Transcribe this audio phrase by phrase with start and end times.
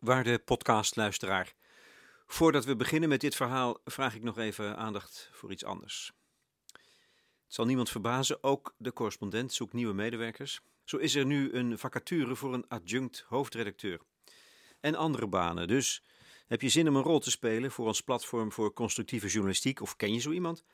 [0.00, 1.54] waarde podcastluisteraar.
[2.26, 6.12] Voordat we beginnen met dit verhaal, vraag ik nog even aandacht voor iets anders.
[7.44, 10.60] Het zal niemand verbazen, ook de correspondent zoekt nieuwe medewerkers.
[10.84, 14.00] Zo is er nu een vacature voor een adjunct hoofdredacteur.
[14.80, 16.02] En andere banen, dus
[16.46, 19.96] heb je zin om een rol te spelen voor ons platform voor constructieve journalistiek of
[19.96, 20.64] ken je zo iemand?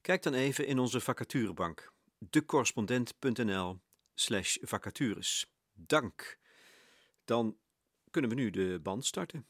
[0.00, 3.80] Kijk dan even in onze vacaturebank, decorrespondent.nl
[4.14, 5.46] slash vacatures.
[5.72, 6.38] Dank.
[7.24, 7.56] Dan
[8.16, 9.46] kunnen we nu de band starten.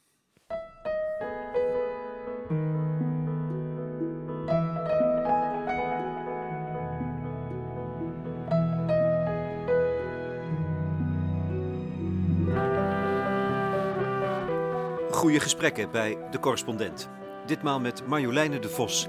[15.11, 17.09] Goede gesprekken bij de correspondent.
[17.45, 19.07] Ditmaal met Marjoleine de Vos.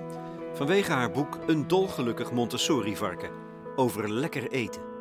[0.54, 3.30] Vanwege haar boek Een dolgelukkig Montessori-varken.
[3.76, 4.97] Over lekker eten.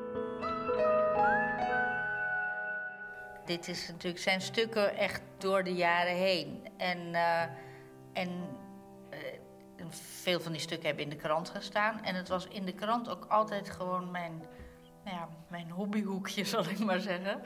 [3.48, 6.68] Dit is natuurlijk zijn stukken echt door de jaren heen.
[6.78, 7.42] En, eh,
[8.14, 8.30] en
[9.09, 12.04] eh, veel van die stukken hebben in de krant gestaan.
[12.04, 14.38] En het was in de krant ook altijd gewoon mijn,
[15.04, 17.42] nou ja, mijn hobbyhoekje, zal ik maar zeggen.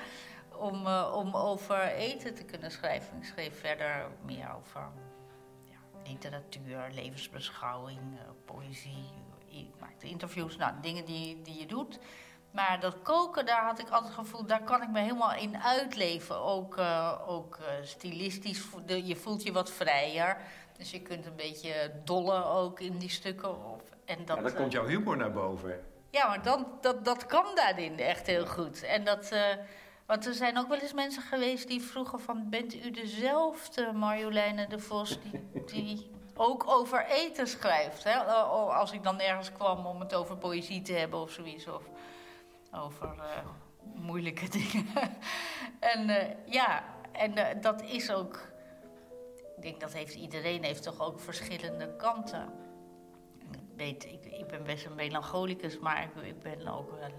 [0.57, 3.17] Om, eh, om over eten te kunnen schrijven.
[3.17, 4.91] Ik schreef verder meer over
[5.63, 7.99] ja, literatuur, levensbeschouwing,
[8.45, 9.09] poëzie.
[9.47, 11.99] Ik maakte interviews, nou, dingen die, die je doet.
[12.51, 15.57] Maar dat koken, daar had ik altijd het gevoel, daar kan ik me helemaal in
[15.57, 16.35] uitleven.
[16.35, 20.37] Ook, uh, ook uh, stilistisch, je voelt je wat vrijer.
[20.77, 23.49] Dus je kunt een beetje dollen ook in die stukken.
[23.73, 25.79] Of, en dat, ja, dan komt jouw humor naar boven.
[26.09, 28.83] Ja, maar dan, dat, dat kan daarin echt heel goed.
[28.83, 29.35] En dat,
[30.05, 32.49] want er zijn ook wel eens mensen geweest die vroegen van...
[32.49, 38.03] bent u dezelfde Marjoleine de Vos die, die ook over eten schrijft?
[38.03, 38.13] Hè?
[38.13, 41.67] Als ik dan ergens kwam om het over poëzie te hebben of zoiets...
[41.67, 41.83] Of,
[42.71, 43.49] over uh,
[43.95, 44.85] moeilijke dingen.
[45.79, 48.49] en uh, ja, en uh, dat is ook.
[49.55, 52.53] Ik denk dat heeft iedereen heeft toch ook verschillende kanten.
[53.51, 57.09] Ik, weet, ik, ik ben best een melancholicus, maar ik, ik ben ook wel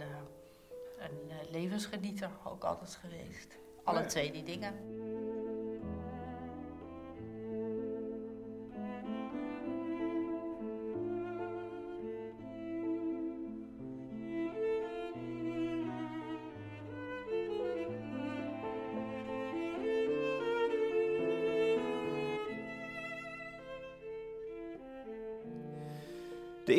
[0.99, 3.59] een levensgenieter ook altijd geweest.
[3.85, 4.75] Alle twee die dingen.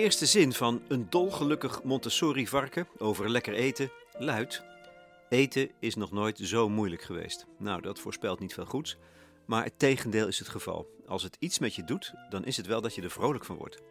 [0.03, 4.63] Eerste zin van Een dolgelukkig Montessori-varken over lekker eten luidt:
[5.29, 7.45] Eten is nog nooit zo moeilijk geweest.
[7.57, 8.97] Nou, dat voorspelt niet veel goeds,
[9.45, 10.87] maar het tegendeel is het geval.
[11.07, 13.55] Als het iets met je doet, dan is het wel dat je er vrolijk van
[13.55, 13.81] wordt.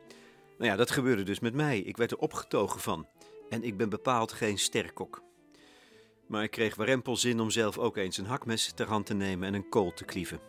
[0.58, 1.78] Nou ja, dat gebeurde dus met mij.
[1.78, 3.06] Ik werd er opgetogen van.
[3.48, 5.22] En ik ben bepaald geen sterkkok.
[6.26, 9.48] Maar ik kreeg warempel zin om zelf ook eens een hakmes ter hand te nemen
[9.48, 10.40] en een kool te klieven.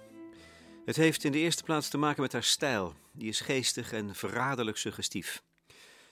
[0.85, 2.93] Het heeft in de eerste plaats te maken met haar stijl.
[3.11, 5.43] Die is geestig en verraderlijk suggestief.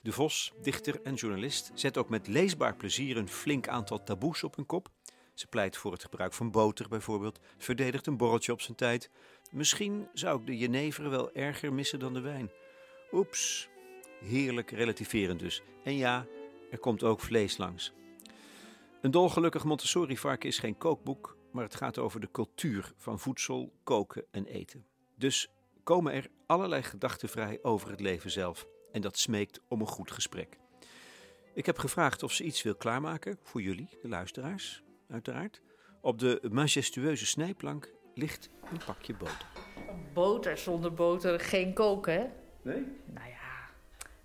[0.02, 4.56] De Vos, dichter en journalist, zet ook met leesbaar plezier een flink aantal taboes op
[4.56, 4.88] hun kop.
[5.34, 9.10] Ze pleit voor het gebruik van boter bijvoorbeeld, verdedigt een borreltje op zijn tijd.
[9.50, 12.50] Misschien zou ik de jenever wel erger missen dan de wijn.
[13.12, 13.68] Oeps,
[14.24, 15.62] heerlijk relativerend dus.
[15.84, 16.26] En ja,
[16.70, 17.92] er komt ook vlees langs.
[19.00, 24.24] Een dolgelukkig Montessori-varken is geen kookboek, maar het gaat over de cultuur van voedsel, koken
[24.30, 24.86] en eten.
[25.16, 25.48] Dus
[25.82, 28.66] komen er allerlei gedachten vrij over het leven zelf.
[28.92, 30.58] En dat smeekt om een goed gesprek.
[31.54, 35.60] Ik heb gevraagd of ze iets wil klaarmaken voor jullie, de luisteraars, uiteraard.
[36.00, 39.46] Op de majestueuze snijplank ligt een pakje boter.
[40.12, 42.26] Boter, zonder boter geen koken, hè?
[42.62, 42.86] Nee?
[43.04, 43.68] Nou ja,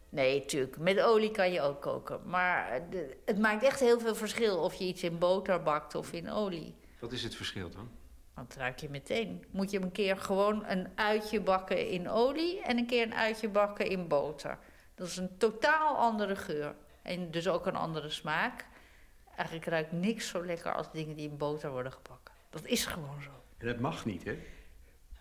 [0.09, 0.77] nee, tuurlijk.
[0.77, 2.21] Met olie kan je ook koken.
[2.25, 2.81] Maar
[3.25, 6.75] het maakt echt heel veel verschil of je iets in boter bakt of in olie.
[6.99, 7.89] Wat is het verschil dan?
[8.45, 9.43] Dat ruik je meteen.
[9.51, 13.49] Moet je een keer gewoon een uitje bakken in olie en een keer een uitje
[13.49, 14.57] bakken in boter.
[14.95, 16.75] Dat is een totaal andere geur.
[17.01, 18.65] En dus ook een andere smaak.
[19.35, 22.33] Eigenlijk ruikt niks zo lekker als dingen die in boter worden gebakken.
[22.49, 23.29] Dat is gewoon zo.
[23.57, 24.37] En dat mag niet, hè?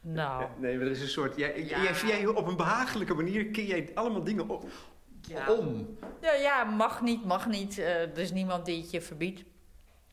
[0.01, 0.47] Nou.
[0.59, 1.37] Nee, maar er is een soort.
[1.37, 1.93] Jij, ja.
[2.07, 4.65] jij, op een behagelijke manier keer jij allemaal dingen op,
[5.21, 5.53] ja.
[5.53, 5.99] om.
[6.21, 7.79] Ja, ja, mag niet, mag niet.
[7.79, 9.45] Uh, er is niemand die het je verbiedt.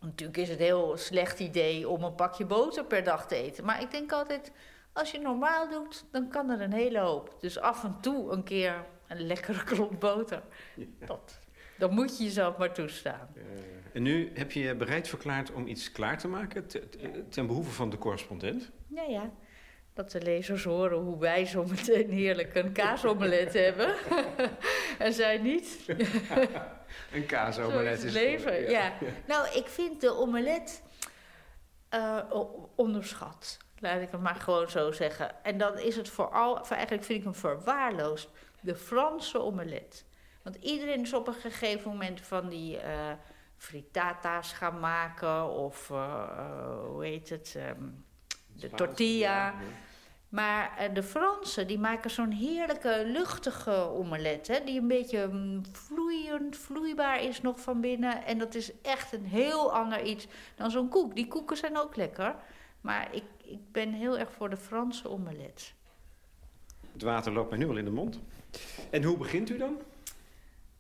[0.03, 3.65] Natuurlijk is het een heel slecht idee om een pakje boter per dag te eten.
[3.65, 4.51] Maar ik denk altijd,
[4.93, 7.35] als je normaal doet, dan kan er een hele hoop.
[7.39, 10.43] Dus af en toe een keer een lekkere klomp boter.
[11.05, 11.39] Dat,
[11.77, 13.27] dan moet je jezelf maar toestaan.
[13.93, 16.67] en nu heb je je bereid verklaard om iets klaar te maken
[17.29, 18.71] ten behoeve van de correspondent?
[18.87, 19.31] Ja, ja
[19.93, 23.95] dat de lezers horen hoe wij zo meteen heerlijk een kaasomelet hebben.
[24.99, 25.79] en zij niet.
[27.13, 28.69] een kaasomelet is leven.
[28.69, 28.93] Ja.
[29.27, 30.81] Nou, ik vind de omelet.
[31.89, 32.19] eh,
[32.75, 33.57] onderschat.
[33.79, 35.43] Laat ik het maar gewoon zo zeggen.
[35.43, 38.29] En dan is het vooral, eigenlijk vind ik hem verwaarloosd,
[38.61, 40.05] de Franse omelet.
[40.43, 43.11] Want iedereen is op een gegeven moment van die eh
[43.57, 47.83] fritata's gaan maken of eh, hoe heet het, ehm,
[48.55, 49.53] de tortilla.
[50.29, 54.47] Maar eh, de Fransen die maken zo'n heerlijke luchtige omelet.
[54.47, 58.25] Hè, die een beetje mm, vloeiend, vloeibaar is nog van binnen.
[58.25, 61.15] En dat is echt een heel ander iets dan zo'n koek.
[61.15, 62.35] Die koeken zijn ook lekker.
[62.81, 65.73] Maar ik, ik ben heel erg voor de Franse omelet.
[66.91, 68.19] Het water loopt mij nu al in de mond.
[68.89, 69.77] En hoe begint u dan?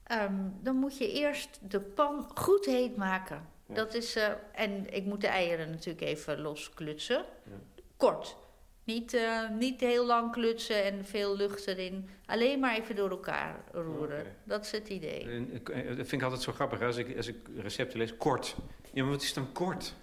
[0.03, 3.52] Ehm, dan moet je eerst de pan goed heet maken.
[3.65, 3.73] Ja.
[3.75, 7.25] Dat is, eh, en ik moet de eieren natuurlijk even losklutsen.
[7.43, 7.51] Ja.
[7.97, 8.35] Kort.
[8.83, 12.09] Niet, eh, niet heel lang klutsen en veel lucht erin.
[12.25, 14.19] Alleen maar even door elkaar roeren.
[14.19, 14.35] Oké.
[14.43, 15.23] Dat is het idee.
[15.29, 18.17] En, eh, Dat vind ik altijd zo grappig als ik, als ik recepten lees.
[18.17, 18.55] Kort.
[18.93, 19.93] Ja, maar wat is dan kort?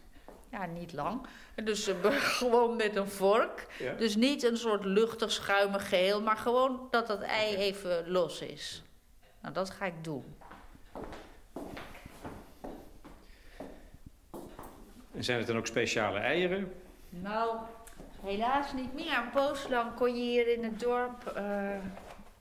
[0.50, 1.26] Ja, niet lang.
[1.64, 1.90] Dus
[2.38, 3.66] gewoon met een vork.
[3.78, 3.94] Ja.
[3.94, 8.82] Dus niet een soort luchtig schuimig geheel, maar gewoon dat dat ei even los is.
[9.42, 10.24] Nou, dat ga ik doen.
[15.12, 16.72] En zijn het dan ook speciale eieren?
[17.08, 17.56] Nou,
[18.22, 19.18] helaas niet meer.
[19.18, 21.70] Een poos lang kon je hier in het dorp eh,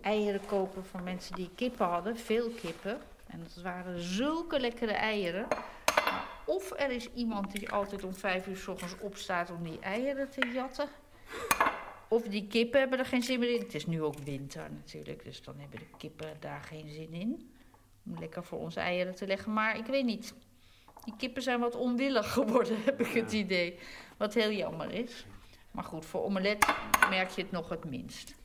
[0.01, 2.17] eieren kopen van mensen die kippen hadden.
[2.17, 2.97] Veel kippen.
[3.27, 5.47] En dat waren zulke lekkere eieren.
[6.45, 10.29] Of er is iemand die altijd om vijf uur s ochtends opstaat om die eieren
[10.29, 10.87] te jatten.
[12.07, 13.59] Of die kippen hebben er geen zin meer in.
[13.59, 17.51] Het is nu ook winter natuurlijk, dus dan hebben de kippen daar geen zin in.
[18.05, 19.53] Om lekker voor onze eieren te leggen.
[19.53, 20.33] Maar ik weet niet.
[21.09, 23.75] Die kippen zijn wat onwillig geworden, heb ik het idee.
[24.17, 25.25] Wat heel jammer is.
[25.71, 26.65] Maar goed, voor omelet
[27.09, 28.35] merk je het nog het minst.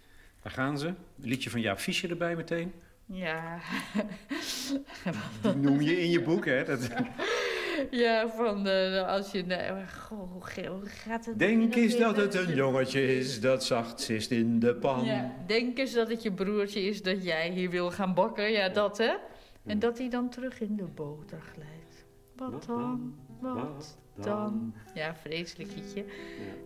[0.43, 0.87] Daar gaan ze.
[0.87, 2.73] Een liedje van Jaap Fischer erbij meteen.
[3.07, 3.59] Ja,
[5.43, 6.65] Die noem je in je boek, hè?
[6.65, 6.89] Dat...
[7.91, 9.43] ja van de, als je...
[9.43, 11.39] nee, goh, hoe, gaat het?
[11.39, 15.05] Denk eens dat het een een jongetje is dat zacht zist in de pan.
[15.05, 18.51] Ja, denk eens dat het je broertje is dat jij hier wil gaan bakken.
[18.51, 19.15] Ja, dat hè.
[19.67, 21.74] En dat hij dan terug in de boter glijdt.
[22.51, 23.15] Wat dan?
[23.41, 24.75] Wat dan?
[24.95, 26.05] Ja, vreselijk liedje.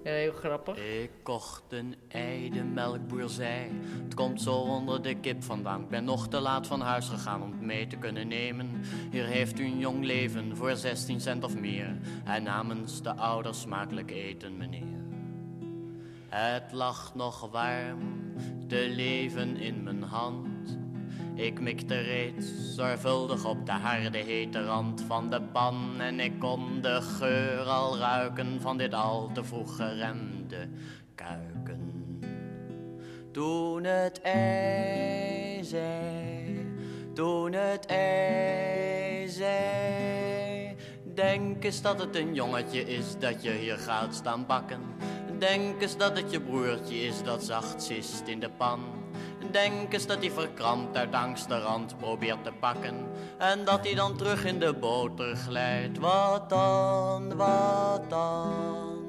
[0.05, 0.77] Ja, heel grappig.
[0.77, 3.71] Ik kocht een ei, de melkboer zei
[4.05, 7.43] Het komt zo onder de kip vandaan Ik ben nog te laat van huis gegaan
[7.43, 8.69] om het mee te kunnen nemen
[9.11, 13.61] Hier heeft u een jong leven voor 16 cent of meer En namens de ouders
[13.61, 14.97] smakelijk eten meneer
[16.29, 18.35] Het lag nog warm,
[18.67, 20.48] te leven in mijn hand
[21.39, 26.01] ik mikte reeds zorgvuldig op de harde hete rand van de pan.
[26.01, 30.69] En ik kon de geur al ruiken van dit al te vroeg geremde
[31.15, 32.21] kuiken.
[33.33, 36.67] Toen het ei zei,
[37.15, 40.77] toen het ei zei
[41.15, 44.81] Denk eens dat het een jongetje is dat je hier gaat staan bakken.
[45.39, 48.81] Denk eens dat het je broertje is dat zacht zist in de pan
[49.51, 53.07] Denk eens dat hij verkrampt uit angst de rand probeert te pakken
[53.39, 59.05] En dat hij dan terug in de boter glijdt Wat dan, wat dan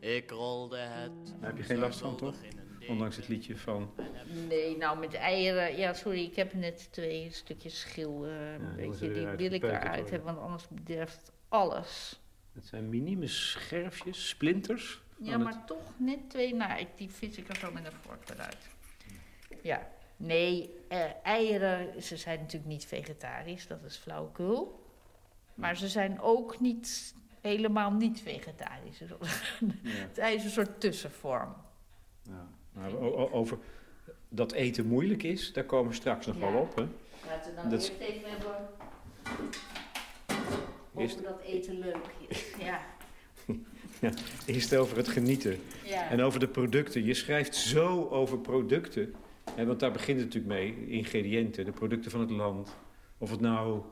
[0.00, 2.34] Ik rolde het Daar heb je geen last van, toch?
[2.88, 3.90] Ondanks het liedje van...
[4.48, 5.76] Nee, nou met eieren.
[5.76, 8.26] Ja, sorry, ik heb net twee stukjes schil.
[8.26, 12.20] eh, een moeten beetje, er die wil ik eruit hebben, want anders bederft alles.
[12.52, 15.00] Het zijn minieme scherfjes, splinters.
[15.22, 16.54] Ja, maar toch net twee.
[16.54, 18.68] Nou, ik, die vis ik er zo met een vork eruit.
[19.62, 24.80] Ja, nee, eh, eieren, ze zijn natuurlijk niet vegetarisch, dat is flauwekul.
[25.54, 28.98] Maar ze zijn ook niet helemaal niet vegetarisch.
[28.98, 29.90] Dus Ja.
[30.08, 31.54] Het ei is een soort tussenvorm.
[32.22, 32.48] Ja.
[32.72, 32.94] Nou,
[33.32, 33.58] over
[34.28, 36.52] dat eten moeilijk is, daar komen we straks nog Ja.
[36.52, 36.76] wel op.
[36.76, 36.86] Hè?
[37.26, 38.68] Laten we dan Dat eerst is- even hebben
[40.96, 42.44] Eerst- over dat eten leuk is.
[42.58, 42.80] Ja.
[44.46, 46.08] Eerst over het genieten ja.
[46.10, 47.04] en over de producten.
[47.04, 49.14] Je schrijft zo over producten.
[49.54, 50.88] Hè, want daar begint het natuurlijk mee.
[50.88, 52.76] Ingrediënten, de producten van het land.
[53.18, 53.82] Of het nou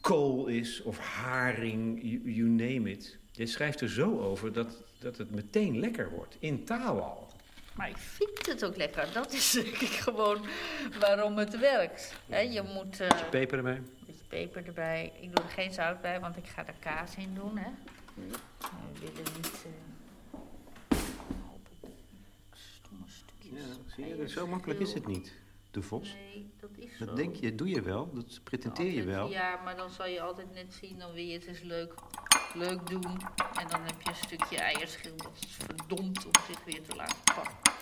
[0.00, 3.18] kool is of haring, you, you name it.
[3.32, 6.36] Je schrijft er zo over dat, dat het meteen lekker wordt.
[6.38, 7.32] In taal al.
[7.74, 9.08] Maar ik vind het ook lekker.
[9.12, 10.38] Dat is denk ik gewoon
[11.00, 12.14] waarom het werkt.
[12.28, 13.76] Hè, je moet eh, Beetje peper erbij.
[13.76, 15.12] een beetje peper erbij.
[15.20, 17.58] Ik doe er geen zout bij, want ik ga er kaas in doen.
[17.58, 17.70] Hè.
[18.14, 19.64] We willen niet...
[19.64, 19.70] eh,
[23.56, 23.94] stukjes.
[23.94, 25.32] zie je, zo makkelijk is het niet.
[25.70, 26.14] De vos.
[26.14, 27.04] Nee, dat is zo.
[27.04, 28.10] Dat denk je, doe je wel.
[28.12, 29.30] Dat pretenteer je wel.
[29.30, 31.94] Ja, maar dan zal je altijd net zien, dan wil je het eens leuk,
[32.54, 33.18] leuk doen.
[33.60, 37.22] En dan heb je een stukje eierschil dat is verdomd om zich weer te laten
[37.34, 37.72] pakken.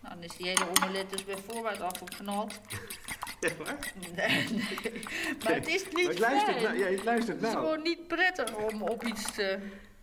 [0.00, 2.60] Nou, dan is die hele omelet dus bij voorbaat afgeknald.
[3.40, 3.92] Echt waar?
[4.16, 5.02] Nee, nee.
[5.44, 6.78] Maar het is niet Maar luistert fijn.
[6.78, 7.64] nou, ja, luistert Het is nou.
[7.64, 9.58] gewoon niet prettig om op iets te...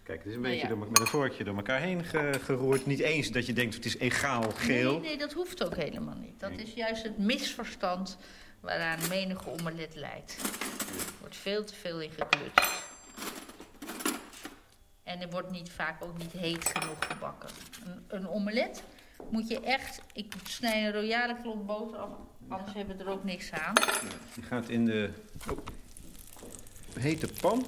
[0.09, 0.75] Kijk, het is een Nou beetje ja.
[0.75, 2.85] door, met een vorkje door elkaar heen ge- geroerd.
[2.85, 4.91] Niet eens dat je denkt het is egaal geel.
[4.91, 6.39] Nee, nee, dat hoeft ook helemaal niet.
[6.39, 8.17] Dat is juist het misverstand
[8.59, 10.37] waaraan menige omelet leidt.
[10.97, 12.61] Er wordt veel te veel in gekleurd.
[15.03, 17.49] En er wordt niet, vaak ook niet heet genoeg gebakken.
[17.85, 18.83] Een, een omelet
[19.29, 20.01] moet je echt...
[20.13, 22.09] Ik snij een royale klomp boter af,
[22.47, 23.73] anders hebben we er ook niks aan.
[24.33, 25.09] Die gaat in de
[25.49, 25.57] oh,
[26.99, 27.65] hete pan.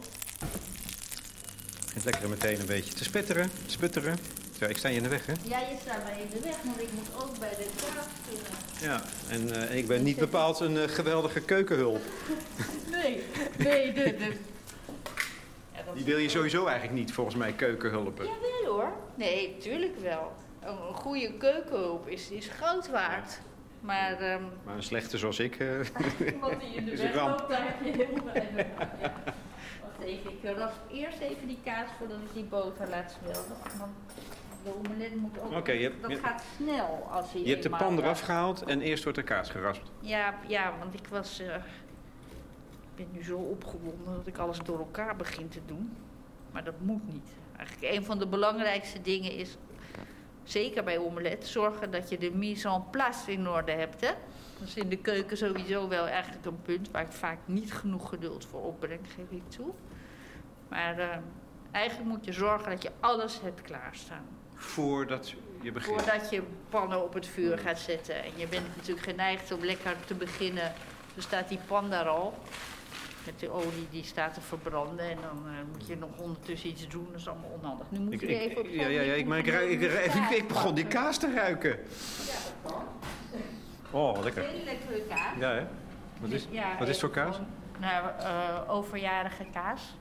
[2.03, 4.17] Lekker meteen een beetje te spetteren, sputteren.
[4.59, 5.33] Ja, ik sta je in de weg, hè?
[5.43, 8.51] Ja, je staat mij in de weg, want ik moet ook bij de kaas kunnen.
[8.81, 12.01] Ja, en eh, ik ben niet bepaald een eh, geweldige keukenhulp.
[12.91, 13.23] Nee,
[13.57, 14.03] nee, de...
[14.03, 14.31] de...
[15.73, 18.25] Ja, Die wil je sowieso eigenlijk niet, volgens mij, keukenhulpen.
[18.25, 18.91] Jawel hoor.
[19.15, 20.31] Nee, tuurlijk wel.
[20.59, 23.39] Een een goede keukenhulp is, is goud waard.
[23.79, 25.55] Maar ehm Maar een slechte zoals ik...
[25.59, 25.67] eh,
[26.33, 28.89] iemand die in de weg loopt, daar heb je heel weinig aan.
[29.01, 29.13] Ja.
[30.03, 33.55] Even, ik rasp eerst even die kaas voordat ik die boter laat smelten.
[33.79, 33.91] Want
[34.63, 35.51] de omelet moet ook...
[35.51, 38.63] Oké, je hebt- dat je- gaat snel als je je hebt de pan eraf gehaald
[38.63, 39.91] en eerst wordt de kaas geraspt.
[39.99, 41.39] Ja, ja, want ik was...
[41.39, 45.95] eh, ik ben nu zo opgewonden dat ik alles door elkaar begin te doen.
[46.51, 47.27] Maar dat moet niet.
[47.57, 49.57] Eigenlijk een van de belangrijkste dingen is,
[50.43, 54.01] zeker bij omelet, zorgen dat je de mise en place in orde hebt.
[54.01, 54.11] Hè?
[54.59, 58.09] Dat is in de keuken sowieso wel eigenlijk een punt waar ik vaak niet genoeg
[58.09, 59.71] geduld voor opbreng, geef ik toe.
[60.71, 61.07] Maar eh,
[61.71, 64.25] eigenlijk moet je zorgen dat je alles hebt klaarstaan.
[64.55, 66.01] Voordat je begint.
[66.01, 68.15] Voordat je pannen op het vuur gaat zetten.
[68.23, 70.73] En je bent natuurlijk geneigd om lekker te beginnen.
[71.13, 72.33] Dan staat die pan daar al.
[73.25, 75.09] Met de olie die staat te verbranden.
[75.09, 77.07] En dan eh, moet je nog ondertussen iets doen.
[77.11, 77.91] Dat is allemaal onhandig.
[77.91, 79.81] Nu moet Ik, je ik- even op ja, ja, ja, ik, maar ik, ruik- ik,
[79.91, 81.69] ruik- ik, ik begon die kaas te ruiken.
[81.69, 82.83] Ja, dat kan.
[83.91, 84.43] Oh, lekker.
[84.43, 85.37] Hele lekkere kaas.
[85.39, 85.65] Ja, hè?
[86.21, 87.35] Wat is, Ja, wat is het voor kaas?
[87.35, 87.49] gewoon,
[87.79, 89.95] Nou, eh, overjarige kaas.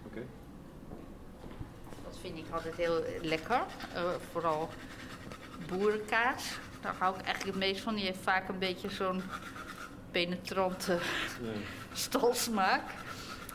[2.21, 3.62] Vind ik altijd heel lekker.
[3.95, 4.69] Eh, vooral
[5.69, 6.45] boerenkaas.
[6.81, 7.95] Daar hou ik eigenlijk het meest van.
[7.95, 9.23] Die heeft vaak een beetje zo'n
[10.11, 10.99] penetrante
[11.93, 12.83] stalsmaak.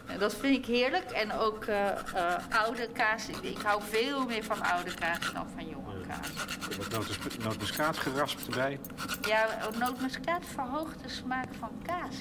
[0.05, 1.11] En dat vind ik heerlijk.
[1.11, 3.27] En ook eh, eh, oude kaas.
[3.27, 6.27] Ik, ik hou veel meer van oude kaas dan van jonge kaas.
[6.77, 8.79] Wat nootmus- nootmuskaat geraspt erbij.
[9.21, 9.47] Ja,
[9.79, 12.15] nootmuskaat verhoogt de smaak van kaas.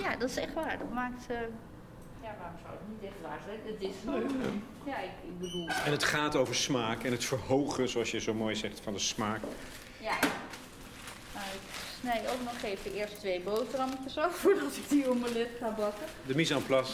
[0.00, 0.78] Ja, dat is echt waar.
[0.78, 1.26] Dat maakt...
[2.26, 3.58] Ja, waarom zou het niet echt waar zijn?
[3.64, 4.12] Het is zo.
[4.90, 5.68] Ja, ik, ik bedoel...
[5.68, 8.98] En het gaat over smaak en het verhogen, zoals je zo mooi zegt, van de
[8.98, 9.40] smaak.
[10.00, 10.18] Ja.
[11.34, 11.60] Nou, ik
[12.00, 16.06] snij ook nog even eerst twee boterhammetjes af voordat ik die omelet ga bakken.
[16.26, 16.92] De mise en place.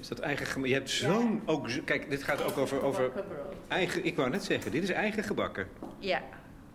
[0.00, 1.42] Is dat eigen Je hebt zo'n...
[1.44, 3.54] Ook, kijk, dit gaat ook over, over Gebakken brood.
[3.68, 4.04] eigen...
[4.04, 5.68] Ik wou net zeggen, dit is eigen gebakken.
[5.98, 6.22] Ja,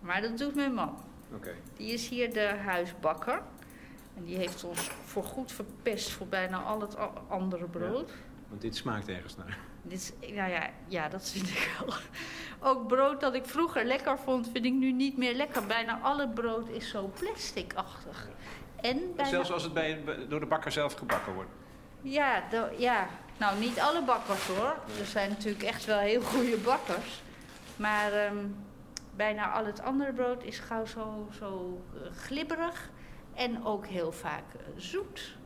[0.00, 1.04] maar dat doet mijn man.
[1.34, 1.54] Oké.
[1.76, 3.42] Die is hier de huisbakker.
[4.18, 6.96] En die heeft ons voorgoed verpest voor bijna al het
[7.28, 8.10] andere brood.
[8.48, 9.58] Want dit smaakt ergens naar.
[9.82, 11.94] Dit nou ja, ja, dat vind ik wel.
[12.72, 15.66] Ook brood dat ik vroeger lekker vond, vind ik nu niet meer lekker.
[15.66, 18.28] Bijna alle brood is zo plasticachtig.
[18.80, 19.30] En bijna...
[19.30, 21.50] Zelfs als het bij, door de bakker zelf gebakken wordt.
[22.00, 24.76] Ja, do- ja, nou niet alle bakkers hoor.
[25.00, 27.22] Er zijn natuurlijk echt wel heel goede bakkers.
[27.76, 28.46] Maar ehm,
[29.16, 32.90] bijna al het andere brood is gauw zo, zo eh, glibberig
[33.38, 35.36] en ook heel vaak eh, zoet.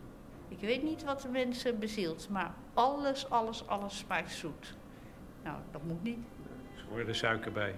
[0.48, 4.74] Ik weet niet wat de mensen bezielt, maar alles, alles, alles smaakt zoet.
[5.42, 6.18] Nou, dat moet niet.
[6.76, 7.74] Er hoort er suiker bij.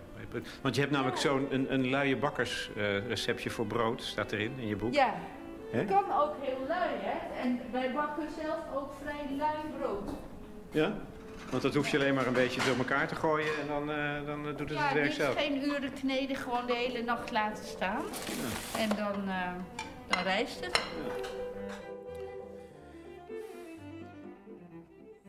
[0.63, 4.67] Want je hebt namelijk zo'n een, een luie bakkers eh, voor brood, staat erin in
[4.67, 4.95] je boek.
[4.95, 5.15] Ja,
[5.71, 5.85] Hè?
[5.85, 7.41] kan ook heel lui, hè?
[7.43, 10.11] En wij bakken zelf ook vrij lui brood.
[10.71, 10.93] Ja?
[11.51, 14.27] Want dat hoef je alleen maar een beetje door elkaar te gooien en dan, eh,
[14.27, 15.35] dan doet het Ja, het werk zelf.
[15.37, 18.03] geen uren kneden, gewoon de hele nacht laten staan.
[18.79, 19.29] En dan,
[20.09, 20.83] dan rijst het.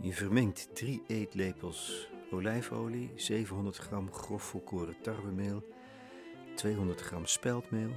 [0.01, 5.63] Je vermengt drie eetlepels olijfolie, 700 gram grof volkoren tarwemeel,
[6.55, 7.91] 200 gram speldmeel,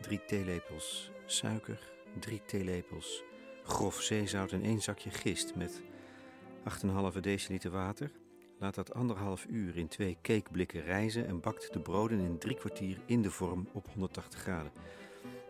[0.00, 3.22] 3 theelepels suiker, 3 theelepels
[3.68, 5.82] grof zeezout en 1 zakje gist met
[7.14, 8.10] 8,5 deciliter water.
[8.58, 12.98] Laat dat anderhalf uur in twee cakeblikken rijzen en bakt de broden in drie kwartier
[13.06, 14.72] in de vorm op 180 graden.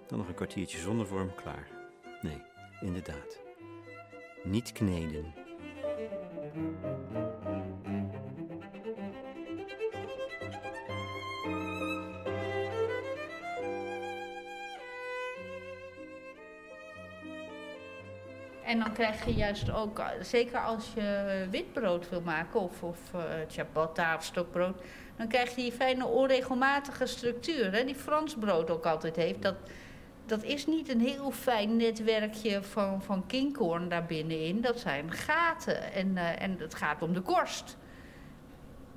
[0.08, 1.68] Dan nog een kwartiertje zonder vorm, klaar.
[2.20, 2.42] Nee,
[2.80, 3.38] inderdaad.
[4.44, 5.34] Niet kneden.
[18.64, 22.98] En dan krijg je juist ook, eh, zeker als je witbrood wil maken of, of
[23.14, 24.82] eh, ciabatta of stokbrood,
[25.16, 29.42] dan krijg je die fijne onregelmatige structuur, hè, die Frans brood ook altijd heeft.
[29.42, 29.56] Dat,
[30.28, 34.60] dat is niet een heel fijn netwerkje van, van kinkhoorn daar binnenin.
[34.60, 37.76] Dat zijn gaten en, eh, en het gaat om de korst.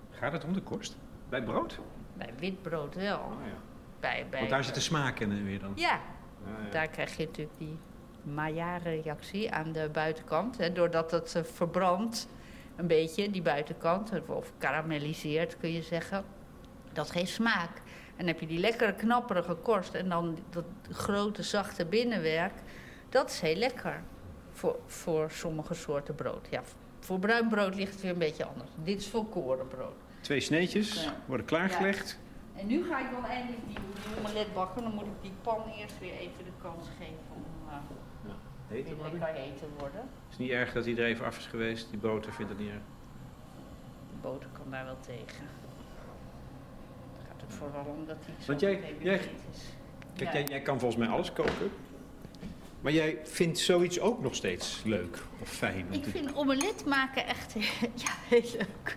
[0.10, 0.98] Gaat het om de korst?
[1.30, 1.80] Bij brood?
[2.14, 3.18] Bij wit brood wel.
[3.18, 3.54] Oh, ja.
[4.00, 5.72] Bij, bij, Want daar zit de smaak in eh, weer dan.
[5.76, 6.00] Ja,
[6.46, 6.70] Ja, ja.
[6.70, 7.78] daar krijg je natuurlijk die
[8.24, 10.58] Maillard-reactie aan de buitenkant.
[10.58, 12.28] Hè, doordat het eh, verbrandt,
[12.76, 16.24] een beetje, die buitenkant, of karamelliseert kun je zeggen.
[16.94, 17.82] Dat geeft smaak.
[18.22, 22.54] En heb je die lekkere knapperige korst en dan dat grote zachte binnenwerk.
[23.10, 24.04] Dat is heel lekker
[24.52, 26.48] voor, voor sommige soorten brood.
[26.50, 26.62] Ja,
[27.00, 28.70] voor bruin brood ligt het weer een beetje anders.
[28.84, 29.94] Dit is voor korenbrood.
[30.20, 31.14] Twee sneetjes Ja.
[31.26, 32.20] worden klaargelegd.
[32.56, 34.84] En nu ga ik dan eindelijk die, die omelet bakken.
[34.84, 37.74] Dan moet ik die pan eerst weer even de kans geven om uh,
[38.68, 39.20] Heet weer worden.
[39.56, 40.02] te worden.
[40.02, 41.90] Het is niet erg dat hij er even af is geweest.
[41.90, 42.82] Die boter vindt het niet erg.
[44.12, 45.46] De boter kan daar wel tegen.
[47.58, 49.60] Vooral om dat hij zo Want jij- jij- heet is.
[50.16, 50.40] Kijk, Ja.
[50.40, 51.72] jij, jij kan volgens mij alles koken.
[52.82, 55.86] Maar jij vindt zoiets ook nog steeds leuk of fijn.
[55.88, 57.54] om Ik te- vind omelet maken echt
[58.04, 58.96] ja, heel leuk.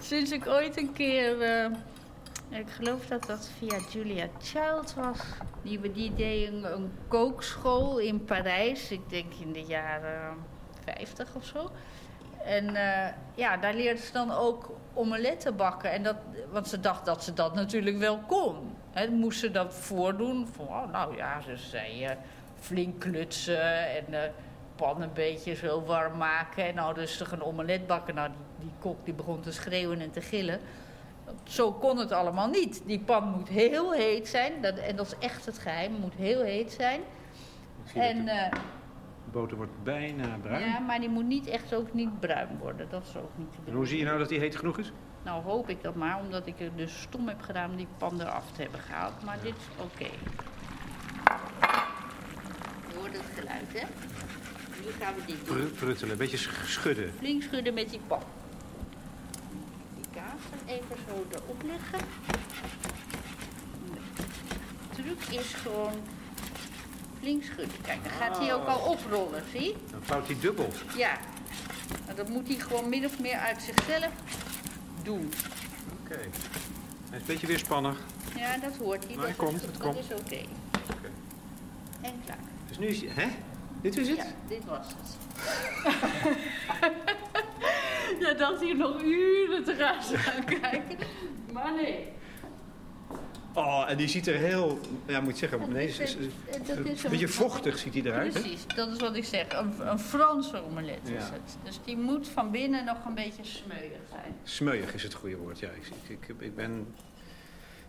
[0.00, 5.18] Sinds ik ooit een keer, eh, ik geloof dat dat via Julia Child was,
[5.62, 8.90] die, die deed een, een kookschool in Parijs.
[8.90, 10.36] Ik denk in de jaren
[10.84, 11.70] 50 of zo.
[12.44, 15.90] En eh, ja, daar leerde ze dan ook omeletten bakken.
[15.92, 16.16] En dat,
[16.50, 18.56] want ze dacht dat ze dat natuurlijk wel kon.
[19.10, 20.46] Moest ze dat voordoen.
[20.46, 22.16] Van, oh, nou ja, ze zei eh,
[22.60, 24.30] flink klutsen en eh
[24.78, 26.66] pan een beetje zo warm maken.
[26.66, 28.14] En nou rustig een omelet bakken.
[28.14, 30.60] Nou, die, die kok die begon te schreeuwen en te gillen.
[31.44, 32.82] Zo kon het allemaal niet.
[32.86, 34.62] Die pan moet heel heet zijn.
[34.62, 35.92] Dat, en dat is echt het geheim.
[35.92, 37.00] Het moet heel heet zijn.
[37.94, 38.58] En, de eh,
[39.30, 40.66] boter wordt bijna bruin.
[40.68, 42.86] ja, maar die moet niet echt ook niet bruin worden.
[42.90, 43.74] Dat is ook niet te En doen.
[43.74, 44.92] hoe zie je nou dat die heet genoeg is?
[45.24, 48.20] Nou hoop ik dat maar, omdat ik er dus stom heb gedaan om die pan
[48.20, 49.24] eraf te hebben gehaald.
[49.24, 50.10] Maar dit is oké.
[52.90, 53.86] Je hoort het geluid, hè?
[54.84, 55.56] Nu gaan we dit doen.
[55.56, 57.12] Pru- Pruttelen, een beetje sch- schudden.
[57.18, 58.22] Flink schudden met die pan.
[59.94, 61.98] Die kaas er even zo erop leggen.
[64.96, 65.92] De truc is gewoon
[67.20, 67.80] flink schudden.
[67.82, 69.76] Kijk, dan gaat hij ook al oprollen, zie?
[69.90, 70.68] Dan vouwt hij dubbel.
[70.96, 71.18] Ja.
[72.06, 74.12] Maar dat moet hij gewoon min of meer uit zichzelf
[75.02, 75.32] doen.
[76.04, 76.14] Oké.
[76.14, 76.26] Hij
[77.10, 77.98] is een beetje weerspannig.
[78.36, 79.16] Ja, dat hoort hij.
[79.16, 79.98] Maar dat het komt, is, het dat komt.
[79.98, 80.42] is oké.
[80.92, 81.10] Oké.
[82.00, 82.38] En klaar.
[82.68, 83.10] Dus nu is hij...
[83.14, 83.28] Hè?
[83.82, 84.16] Dit is het?
[84.16, 85.16] Ja, dit was het.
[88.20, 90.98] ja, dacht hier nog uren te gaan staan kijken.
[91.52, 92.08] Maar nee.
[93.58, 94.80] Oh, en die ziet er heel...
[95.06, 95.58] Ja, moet ik zeggen...
[95.60, 96.26] Dat Nee, is is, is-
[96.66, 98.40] dat is een beetje vochtig ziet hij eruit, hè?
[98.40, 99.46] Precies, dat is wat ik zeg.
[99.52, 101.18] Een, een Franse omelet is Ja.
[101.32, 101.56] het.
[101.64, 104.34] Dus die moet van binnen nog een beetje smeuig zijn.
[104.42, 105.68] Smeuig is het goede woord, ja.
[105.68, 106.86] Ik, ik, ik, ben...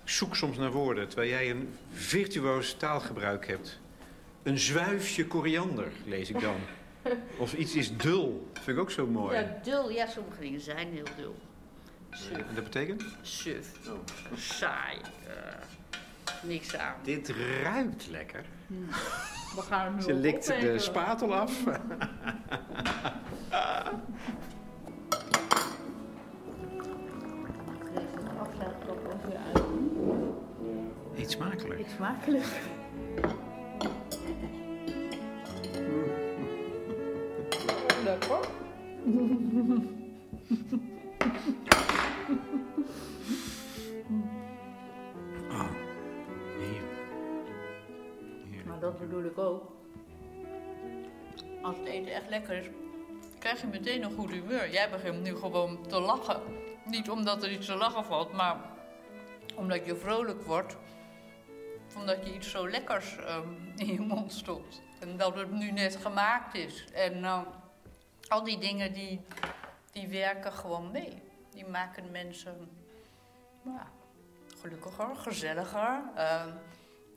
[0.03, 3.79] Ik zoek soms naar woorden, terwijl jij een virtuoos taalgebruik hebt.
[4.43, 6.55] Een zwijfje koriander, lees ik dan.
[7.37, 9.37] Of iets is dul, vind ik ook zo mooi.
[9.39, 9.89] Ja, dul.
[9.91, 11.35] Ja, sommige dingen zijn heel dul.
[12.11, 12.31] Suf.
[12.37, 13.03] En dat betekent?
[13.21, 13.67] Suf.
[14.35, 14.97] Saai.
[15.27, 15.33] eh,
[16.43, 16.93] niks aan.
[17.03, 18.45] Dit ruikt lekker.
[19.55, 20.81] We gaan hem nu Ze likt de opeten.
[20.81, 21.63] spatel af.
[31.17, 31.79] Eet smakelijk.
[31.79, 32.45] Eet smakelijk.
[38.03, 38.39] Lekker.
[48.89, 49.71] dat bedoel ik ook.
[51.61, 52.65] Als het eten echt lekker is,
[53.39, 54.71] krijg je meteen een goed humeur.
[54.71, 56.41] Jij begint nu gewoon te lachen.
[56.85, 58.57] Niet omdat er iets te lachen valt, maar
[59.55, 60.77] omdat je vrolijk wordt.
[61.97, 64.81] Omdat je iets zo lekkers ehm, in je mond stopt.
[64.99, 66.85] En dat het nu net gemaakt is.
[66.93, 67.45] En nou,
[68.27, 69.21] al die dingen die,
[69.91, 71.21] die werken gewoon mee.
[71.49, 72.69] Die maken mensen
[73.63, 73.91] ja,
[74.61, 76.01] gelukkiger, gezelliger.
[76.15, 76.49] ehm,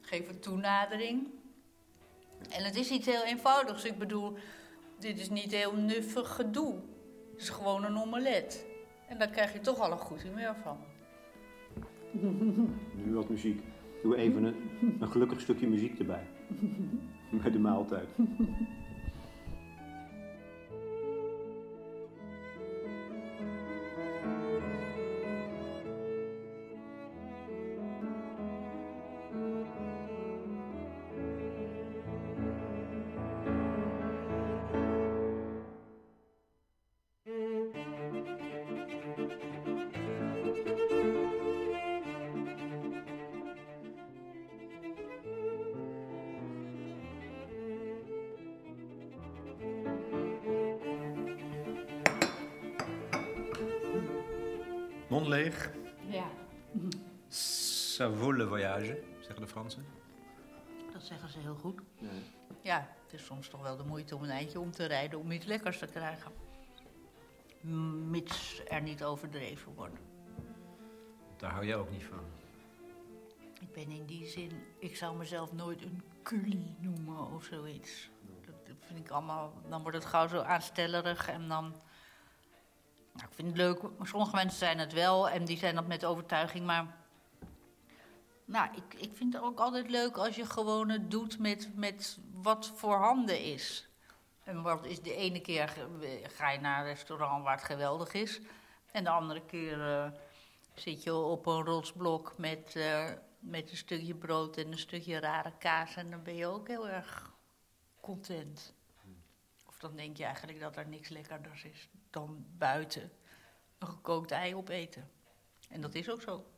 [0.02, 1.41] geven toenadering.
[2.50, 3.84] En het is iets heel eenvoudigs.
[3.84, 4.36] Ik bedoel,
[4.98, 6.74] dit is niet heel nuffig gedoe.
[7.32, 8.66] Het is gewoon een omelet.
[9.08, 10.76] En daar krijg je toch al een goed humeur van.
[13.04, 13.62] Nu wat muziek.
[14.02, 14.56] Doe even een,
[15.00, 16.26] een gelukkig stukje muziek erbij.
[17.42, 18.08] Bij de maaltijd.
[58.52, 59.86] Voyage, zeggen de Fransen.
[60.92, 61.80] dat zeggen ze heel goed.
[62.62, 65.30] Ja, het is soms toch wel de moeite om een eindje om te rijden om
[65.30, 66.32] iets lekkers te krijgen.
[68.10, 69.98] Mits er niet overdreven wordt.
[71.36, 72.18] Daar hou jij ook niet van.
[73.60, 78.10] Ik ben in die zin, ik zou mezelf nooit een culi noemen of zoiets.
[78.46, 81.64] Dat, vind ik allemaal, dan wordt het gauw zo aanstellerig en dan...
[83.12, 85.86] Nou, ik vind het leuk, maar sommige mensen zijn het wel en die zijn dat
[85.86, 87.00] met overtuiging, maar...
[88.52, 92.18] Nou, ik, ik vind het ook altijd leuk als je gewoon het doet met, met
[92.32, 93.88] wat voorhanden is.
[94.44, 95.74] En wat is de ene keer
[96.22, 98.40] ga je naar een restaurant waar het geweldig is.
[98.90, 100.10] En de andere keer eh,
[100.74, 105.52] zit je op een rotsblok met, eh, met een stukje brood en een stukje rare
[105.58, 105.96] kaas.
[105.96, 107.32] En dan ben je ook heel erg
[108.00, 108.74] content.
[109.66, 113.12] Of dan denk je eigenlijk dat er niks lekkerders is dan buiten
[113.78, 115.10] een gekookt ei opeten.
[115.68, 116.51] En dat is ook zo.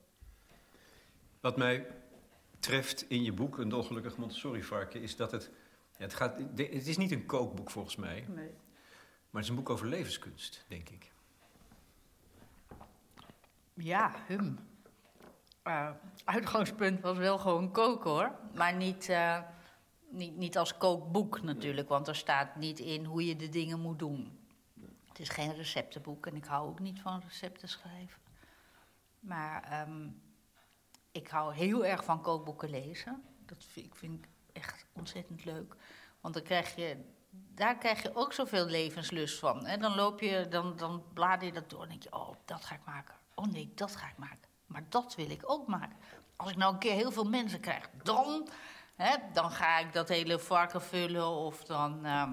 [1.45, 1.87] Wat mij
[2.59, 5.51] treft in je boek, Een dolgelukkig Montessori-varken, is dat het...
[5.97, 8.45] Ja, het, gaat, het is niet een kookboek volgens mij, maar
[9.31, 11.13] het is een boek over levenskunst, denk ik.
[13.75, 14.59] Ja, hum.
[15.63, 15.91] Eh,
[16.25, 18.33] uitgangspunt was wel gewoon koken hoor.
[18.55, 19.43] Maar niet, eh,
[20.09, 23.99] niet, niet als kookboek natuurlijk, want er staat niet in hoe je de dingen moet
[23.99, 24.39] doen.
[25.09, 28.21] Het is geen receptenboek en ik hou ook niet van recepten schrijven.
[29.21, 30.09] Maar ehm,
[31.15, 33.23] ik hou heel erg van kookboeken lezen.
[33.47, 35.75] Dat vind ik vind echt ontzettend leuk.
[36.21, 36.97] Want dan krijg je,
[37.31, 39.67] daar krijg je ook zoveel levenslust van.
[39.67, 42.65] En dan loop je, dan, dan blader je dat door en denk je, oh, dat
[42.65, 43.15] ga ik maken.
[43.35, 44.49] Oh nee, dat ga ik maken.
[44.67, 45.97] Maar dat wil ik ook maken.
[46.37, 48.49] Als ik nou een keer heel veel mensen krijg, dan,
[48.95, 52.33] hè, dan ga ik dat hele varken vullen of dan ehm,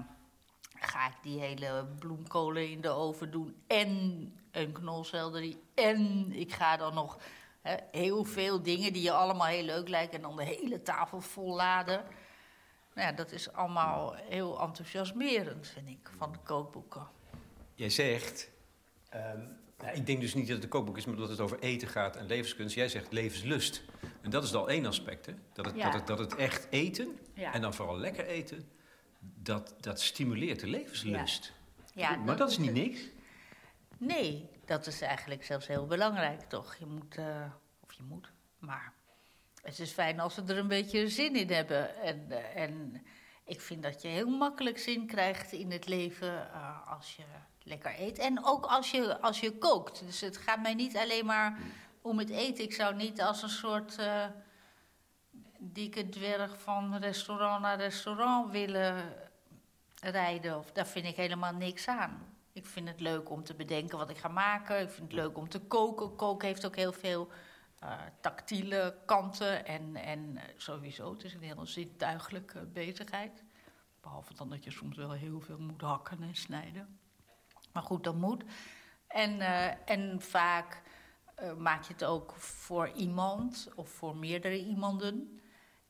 [0.74, 6.76] ga ik die hele bloemkolen in de oven doen en een knolselderie en ik ga
[6.76, 7.18] dan nog
[7.90, 11.54] heel veel dingen die je allemaal heel leuk lijken en dan de hele tafel vol
[11.54, 12.04] laden.
[12.94, 17.06] Nou ja, dat is allemaal heel enthousiasmerend, vind ik, van de kookboeken.
[17.74, 18.50] Jij zegt,
[19.08, 19.38] ehm,
[19.78, 21.88] nou, ik denk dus niet dat het een kookboek is, maar dat het over eten
[21.88, 22.74] gaat en levenskunst.
[22.74, 23.82] Jij zegt levenslust.
[24.20, 25.32] En dat is al één aspect, hè?
[25.52, 25.84] Dat het, Ja.
[25.84, 27.52] dat het, dat het echt eten, Ja.
[27.52, 28.68] en dan vooral lekker eten,
[29.20, 31.52] dat, dat stimuleert de levenslust.
[31.94, 33.00] Ja, maar dat is niet niks.
[34.04, 36.74] Nee, dat is eigenlijk zelfs heel belangrijk, toch?
[36.74, 37.44] Je moet, eh,
[37.80, 38.92] of je moet, maar
[39.62, 41.96] het is fijn als we er een beetje zin in hebben.
[41.96, 43.02] En, eh, en
[43.44, 47.22] ik vind dat je heel makkelijk zin krijgt in het leven eh, als je
[47.62, 48.18] lekker eet.
[48.18, 50.06] En ook als je, als je kookt.
[50.06, 51.58] Dus het gaat mij niet alleen maar
[52.00, 52.64] om het eten.
[52.64, 53.98] Ik zou niet als een soort
[55.58, 59.14] dikke dwerg van restaurant naar restaurant willen
[60.00, 60.58] rijden.
[60.58, 62.31] Of, daar vind ik helemaal niks aan.
[62.52, 64.80] Ik vind het leuk om te bedenken wat ik ga maken.
[64.80, 66.16] Ik vind het leuk om te koken.
[66.16, 67.28] Koken heeft ook heel veel
[67.78, 69.66] eh, tactiele kanten.
[69.66, 73.44] En, en eh, sowieso, het is een heel zintuigelijke bezigheid.
[74.00, 76.98] Behalve dan dat je soms wel heel veel moet hakken en snijden.
[77.72, 78.44] Maar goed, dat moet.
[79.06, 80.82] En, eh, en vaak
[81.42, 85.40] eh, maak je het ook voor iemand of voor meerdere iemanden.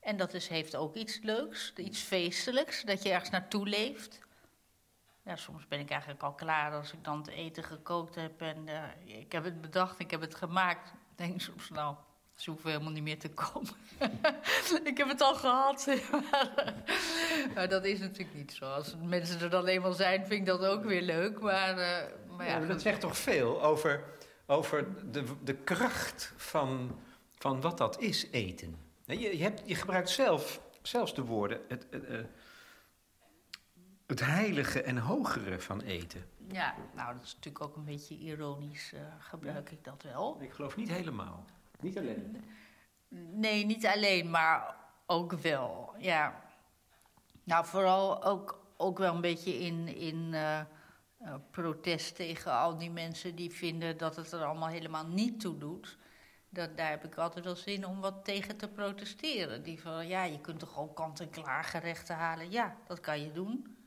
[0.00, 4.20] En dat is, heeft ook iets leuks, iets feestelijks, dat je ergens naartoe leeft.
[5.24, 8.68] Ja, soms ben ik eigenlijk al klaar als ik dan het eten gekookt heb en
[8.68, 10.88] eh, ik heb het bedacht, ik heb het gemaakt.
[10.88, 11.96] Ik denk soms, nou,
[12.34, 13.70] ze hoeven helemaal niet meer te komen.
[14.90, 15.86] ik heb het al gehad.
[17.54, 18.64] maar dat is natuurlijk niet zo.
[18.64, 21.40] Als mensen er dan eenmaal zijn, vind ik dat ook weer leuk.
[21.40, 22.06] Maar, eh,
[22.36, 24.04] maar ja, dat zegt toch veel over,
[24.46, 27.00] over de, de kracht van,
[27.38, 28.76] van wat dat is, eten.
[29.04, 32.18] Je, je, hebt, je gebruikt zelf, zelfs de woorden, het, het, eh,
[34.12, 36.24] het heilige en hogere van eten.
[36.48, 40.36] Ja, nou, dat is natuurlijk ook een beetje ironisch, eh, gebruik ik dat wel.
[40.40, 41.44] Ik geloof niet helemaal.
[41.80, 42.44] Niet alleen.
[43.32, 45.94] Nee, niet alleen, maar ook wel.
[45.98, 46.42] Ja.
[47.44, 50.66] Nou, vooral ook, ook wel een beetje in, in eh, eh,
[51.50, 55.98] protest tegen al die mensen die vinden dat het er allemaal helemaal niet toe doet.
[56.48, 59.62] Dat, daar heb ik altijd wel zin om wat tegen te protesteren.
[59.62, 62.50] Die van, ja, je kunt toch ook kant-en-klaar gerechten halen?
[62.50, 63.80] Ja, dat kan je doen.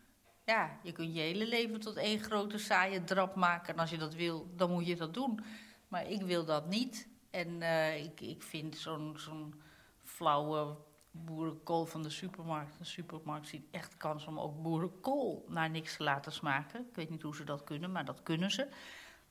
[0.46, 3.74] Ja, je kunt je hele leven tot één grote saaie drap maken.
[3.74, 5.40] En als je dat wil, dan moet je dat doen.
[5.88, 7.08] Maar ik wil dat niet.
[7.30, 9.62] En eh, ik, ik vind zo'n
[10.04, 10.78] flauwe
[11.12, 12.78] boerenkool van de supermarkt.
[12.78, 16.80] De supermarkt ziet echt kans om ook boerenkool naar niks te laten smaken.
[16.90, 18.68] Ik weet niet hoe ze dat kunnen, maar dat kunnen ze.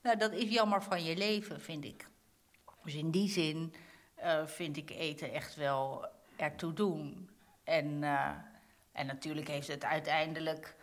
[0.03, 2.09] Nou, dat is jammer van je leven, vind ik.
[2.85, 3.75] Dus in die zin
[4.15, 7.31] eh, vind ik eten echt wel ertoe doen.
[7.65, 8.31] En, eh,
[8.93, 10.77] en natuurlijk heeft het uiteindelijk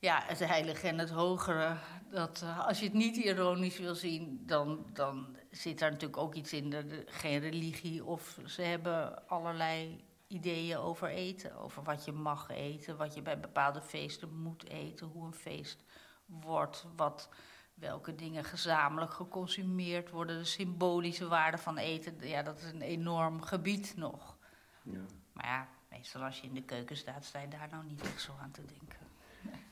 [0.00, 1.76] ja, het heilige en het hogere.
[2.10, 6.34] Dat, uh, als je het niet ironisch wil zien, dan, dan zit daar natuurlijk ook
[6.34, 6.70] iets in.
[6.70, 11.56] De, geen religie of ze hebben allerlei ideeën over eten.
[11.56, 15.84] Over wat je mag eten, wat je bij bepaalde feesten moet eten, hoe een feest
[16.26, 17.28] wordt, wat,
[17.74, 22.28] welke dingen gezamenlijk geconsumeerd worden, de symbolische waarde van eten.
[22.28, 24.36] Ja, dat is een enorm gebied nog.
[24.82, 25.00] Ja.
[25.32, 28.20] Maar ja, meestal als je in de keuken staat, sta je daar nou niet echt
[28.20, 28.99] zo aan te denken.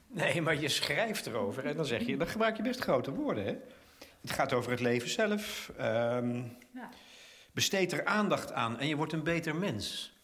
[0.08, 3.44] Nee, maar je schrijft erover en dan zeg je, dan gebruik je best grote woorden,
[3.44, 3.56] hè?
[4.20, 5.72] Het gaat over het leven zelf.
[5.80, 6.90] Um, ja.
[7.52, 10.16] Besteed er aandacht aan en je wordt een beter mens.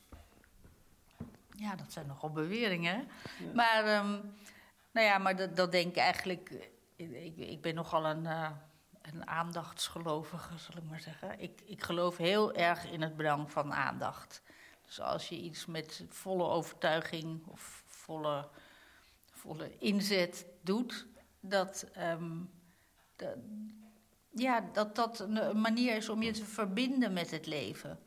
[1.56, 3.08] Ja, dat zijn nogal beweringen.
[3.54, 4.34] Maar, um,
[4.92, 6.70] nou ja, maar dat, dat denk ik eigenlijk.
[6.96, 8.50] Ik, ik ben nogal een, uh,
[9.02, 11.40] een aandachtsgelovige, zal ik maar zeggen.
[11.40, 14.42] Ik, ik geloof heel erg in het belang van aandacht.
[14.86, 18.48] Dus als je iets met volle overtuiging of volle,
[19.44, 21.06] volle inzet doet,
[21.40, 22.50] dat, um,
[23.16, 23.36] dat,
[24.30, 27.98] ja, dat dat een manier is om je te verbinden met het leven.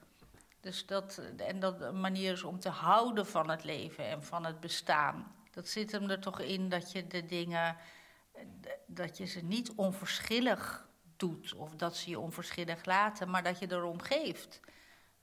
[0.59, 4.45] Dus dat, en dat een manier is om te houden van het leven en van
[4.45, 5.35] het bestaan.
[5.51, 7.77] Dat zit hem er toch in dat je de dingen,
[8.85, 13.71] dat je ze niet onverschillig doet of dat ze je onverschillig laten, maar dat je
[13.71, 14.59] erom geeft.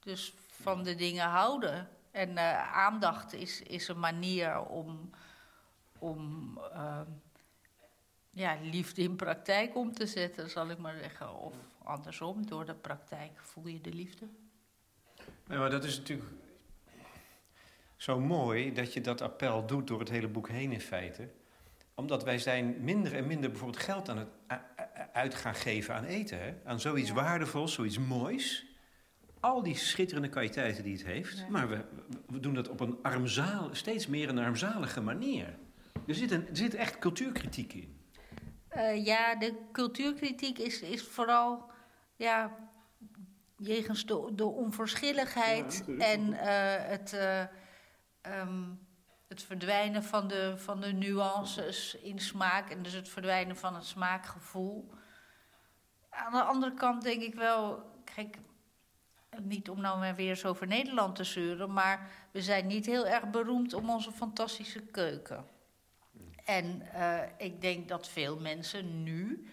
[0.01, 1.89] Dus van de dingen houden.
[2.11, 5.11] En uh, aandacht is, is een manier om,
[6.05, 7.01] om uh,
[8.31, 11.39] ja, liefde in praktijk om te zetten, zal ik maar zeggen.
[11.39, 14.27] Of andersom, door de praktijk voel je de liefde.
[15.49, 16.31] Ja, maar dat is natuurlijk
[17.97, 21.29] zo mooi dat je dat appel doet door het hele boek heen in feite.
[21.95, 24.29] Omdat wij zijn minder en minder bijvoorbeeld geld aan het
[25.13, 26.41] uit gaan geven aan eten.
[26.41, 26.55] Hè?
[26.65, 28.67] Aan zoiets waardevols, zoiets moois.
[29.41, 31.49] Al die schitterende kwaliteiten die het heeft.
[31.49, 31.85] Maar we,
[32.27, 35.59] we doen dat op een armzaal, steeds meer een armzalige manier.
[36.07, 38.01] Er zit, een, er zit echt cultuurkritiek in.
[38.77, 41.71] Uh, ja, de cultuurkritiek is, is vooral
[42.17, 42.57] ja,
[43.57, 46.39] jegens de, de onverschilligheid en uh,
[46.77, 47.41] het, uh,
[48.41, 48.87] um,
[49.29, 53.85] het verdwijnen van de, van de nuances in smaak en dus het verdwijnen van het
[53.85, 54.91] smaakgevoel.
[56.11, 57.83] Aan de andere kant denk ik wel,
[58.15, 58.39] kijk,
[59.43, 63.07] niet om nou maar weer eens over Nederland te zeuren, maar we zijn niet heel
[63.07, 65.54] erg beroemd om onze fantastische keuken.
[66.45, 69.49] En uh, ik denk dat veel mensen nu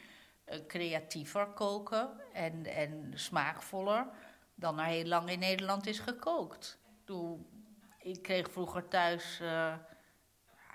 [0.45, 4.07] uh, creatiever koken en, en smaakvoller
[4.55, 6.79] dan er heel lang in Nederland is gekookt.
[7.99, 9.73] Ik kreeg vroeger thuis, uh,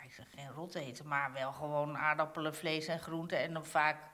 [0.05, 4.11] ik zeg geen rot eten, maar wel gewoon aardappelen, vlees en groenten en dan vaak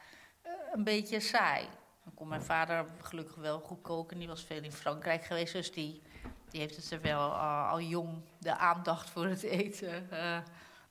[0.73, 1.69] een beetje saai.
[2.05, 4.19] Dan kon mijn vader gelukkig wel goed koken.
[4.19, 5.53] Die was veel in Frankrijk geweest.
[5.53, 6.03] Dus die,
[6.49, 10.09] die heeft het er wel al jong de aandacht voor het eten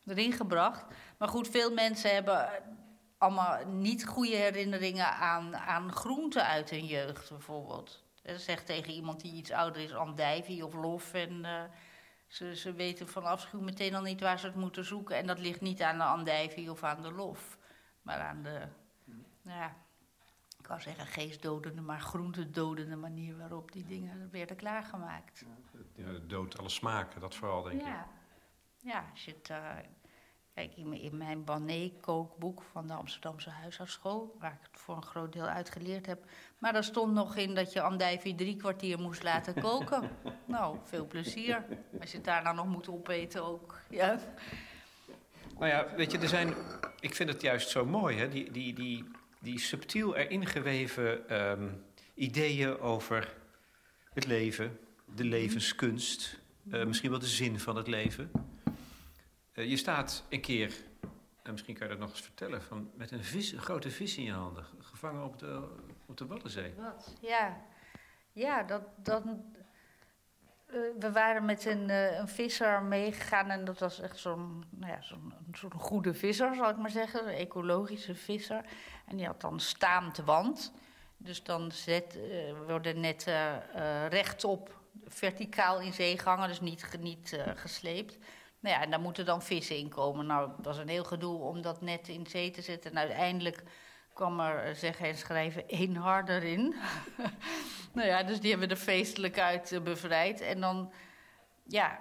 [0.06, 0.86] erin gebracht.
[1.18, 2.50] Maar goed, veel mensen hebben
[3.18, 8.04] allemaal niet goede herinneringen aan, aan groenten uit hun jeugd bijvoorbeeld.
[8.24, 11.14] Zegt tegen iemand die iets ouder is, andijvie of lof.
[11.14, 11.64] En uh,
[12.28, 15.18] ze, ze weten van afschuw meteen al niet waar ze het moeten zoeken.
[15.18, 17.58] En dat ligt niet aan de andijvie of aan de lof.
[18.02, 18.68] Maar aan de,
[19.42, 19.76] nou ja,
[20.60, 25.46] ik wou zeggen geestdodende, maar groentedodende manier waarop die dingen werden klaargemaakt.
[25.96, 28.00] Ja, dood alle smaken, dat vooral denk ja.
[28.00, 28.21] ik.
[28.84, 29.58] Ja, als je het, uh,
[30.54, 35.46] kijk, in, mijn Banet-kookboek van de Amsterdamse huisartsschool, waar ik het voor een groot deel
[35.46, 36.26] uitgeleerd heb,
[36.58, 40.10] maar daar stond nog in dat je andijvie drie kwartier moest laten koken.
[40.46, 41.66] nou, veel plezier.
[42.00, 44.20] Als je het daarna nog moet opeten ook, ja.
[45.58, 46.54] Nou ja, weet je, er zijn,
[47.00, 49.06] ik vind het juist zo mooi, hè, die, die, die
[49.42, 53.34] die subtiel erin geweven um, ideeën over
[54.14, 54.80] het leven,
[55.16, 56.40] de levenskunst,
[56.72, 58.32] uh, misschien wel de zin van het leven.
[59.62, 60.74] Uh, je staat een keer,
[61.44, 63.24] en misschien kan je dat nog eens vertellen, van, met een,
[63.60, 65.68] grote vis in je handen, gevangen op de,
[66.06, 66.74] op de Waddenzee.
[66.78, 67.16] Wat?
[67.22, 67.62] Ja,
[68.32, 69.36] ja dat, dat, uh,
[71.00, 75.02] we waren met een, uh, een visser meegegaan en dat was echt zo'n nou ja,
[75.02, 77.28] zo'n zo'n goede visser, zal ik maar zeggen.
[77.28, 78.66] Een ecologische visser.
[79.06, 80.74] En die had dan staand wand.
[81.18, 82.04] Dus dan uh,
[82.68, 83.64] worden netten
[84.10, 88.18] rechtop, verticaal in zee gehangen, dus niet, niet gesleept.
[88.62, 90.26] Nou ja, en daar moeten dan vissen in komen.
[90.26, 92.92] Nou, dat was een heel gedoe om dat net in zee te zetten.
[92.92, 93.64] En uiteindelijk
[94.14, 96.76] kwam er, zeggen en schrijven, één harder in.
[97.94, 100.42] nou ja, dus die hebben er feestelijk uit uh, bevrijd.
[100.42, 100.92] En dan,
[101.64, 102.00] ja,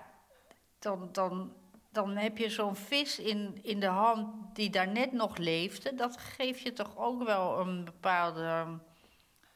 [0.79, 1.53] dan, dan,
[1.93, 5.95] dan heb je zo'n vis in, in de hand die daar net nog leefde.
[5.95, 8.79] Dat geeft je toch ook wel een bepaalde,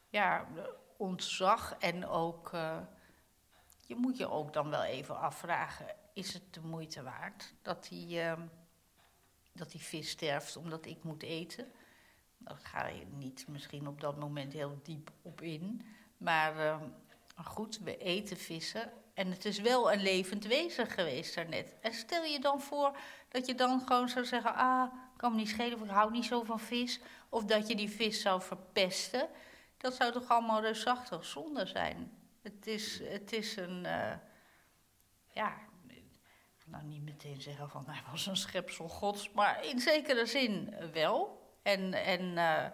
[0.09, 0.45] ja,
[0.97, 1.75] ontzag.
[1.79, 2.77] En ook, uh,
[3.87, 8.17] je moet je ook dan wel even afvragen, is het de moeite waard dat die...
[8.17, 8.33] Uh,
[9.55, 11.71] dat die vis sterft omdat ik moet eten.
[12.37, 15.85] Daar ga je niet misschien op dat moment heel diep op in.
[16.17, 16.81] Maar uh,
[17.43, 18.91] goed, we eten vissen.
[19.13, 21.73] En het is wel een levend wezen geweest daarnet.
[21.81, 22.97] En stel je dan voor
[23.29, 24.55] dat je dan gewoon zou zeggen...
[24.55, 26.99] ah, kan me niet schelen, ik hou niet zo van vis.
[27.29, 29.29] Of dat je die vis zou verpesten.
[29.77, 32.11] Dat zou toch allemaal reusachtig zonde zijn.
[32.41, 33.83] Het is, het is een...
[33.83, 34.13] Uh,
[35.33, 35.57] ja,
[36.65, 39.31] nou niet meteen zeggen van hij was een schepsel gods...
[39.31, 41.43] maar in zekere zin wel.
[41.61, 41.93] En...
[41.93, 42.65] en uh,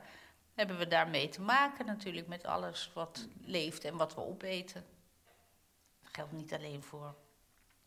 [0.54, 4.86] hebben we daarmee te maken natuurlijk met alles wat leeft en wat we opeten.
[6.02, 7.16] Dat geldt niet alleen voor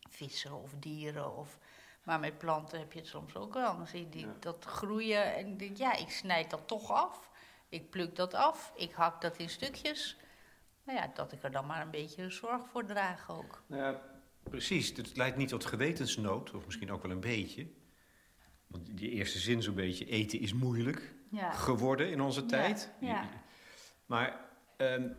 [0.09, 1.57] vissen of dieren, of,
[2.03, 3.77] maar met planten heb je het soms ook wel.
[3.77, 7.29] Dan zie je die, dat groeien en denk, ja, ik snijd dat toch af.
[7.69, 10.17] Ik pluk dat af, ik hak dat in stukjes.
[10.83, 13.63] Nou ja, dat ik er dan maar een beetje zorg voor draag ook.
[13.67, 14.01] Nou ja,
[14.49, 14.93] precies.
[14.95, 17.67] Het leidt niet tot gewetensnood, of misschien ook wel een beetje.
[18.67, 21.51] Want die eerste zin zo'n beetje, eten is moeilijk ja.
[21.51, 22.91] geworden in onze tijd.
[22.99, 23.29] Ja.
[24.05, 24.39] Maar
[24.77, 25.15] um,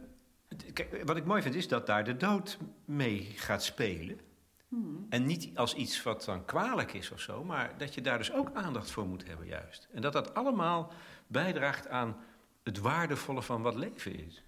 [0.73, 4.21] kijk, wat ik mooi vind is dat daar de dood mee gaat spelen.
[4.69, 5.07] Hmm.
[5.09, 8.33] En niet als iets wat dan kwalijk is of zo, maar dat je daar dus
[8.33, 9.89] ook aandacht voor moet hebben, juist.
[9.93, 10.93] En dat dat allemaal
[11.27, 12.17] bijdraagt aan
[12.63, 14.43] het waardevolle van wat leven is.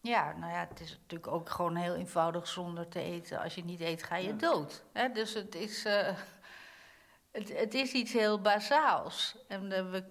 [0.00, 3.40] Ja, nou ja, het is natuurlijk ook gewoon heel eenvoudig zonder te eten.
[3.40, 4.84] Als je niet eet, ga je dood.
[4.92, 5.12] Hè?
[5.12, 6.16] Dus het is, uh,
[7.30, 9.36] het, het, is iets heel bazaals.
[9.48, 10.04] En uh, we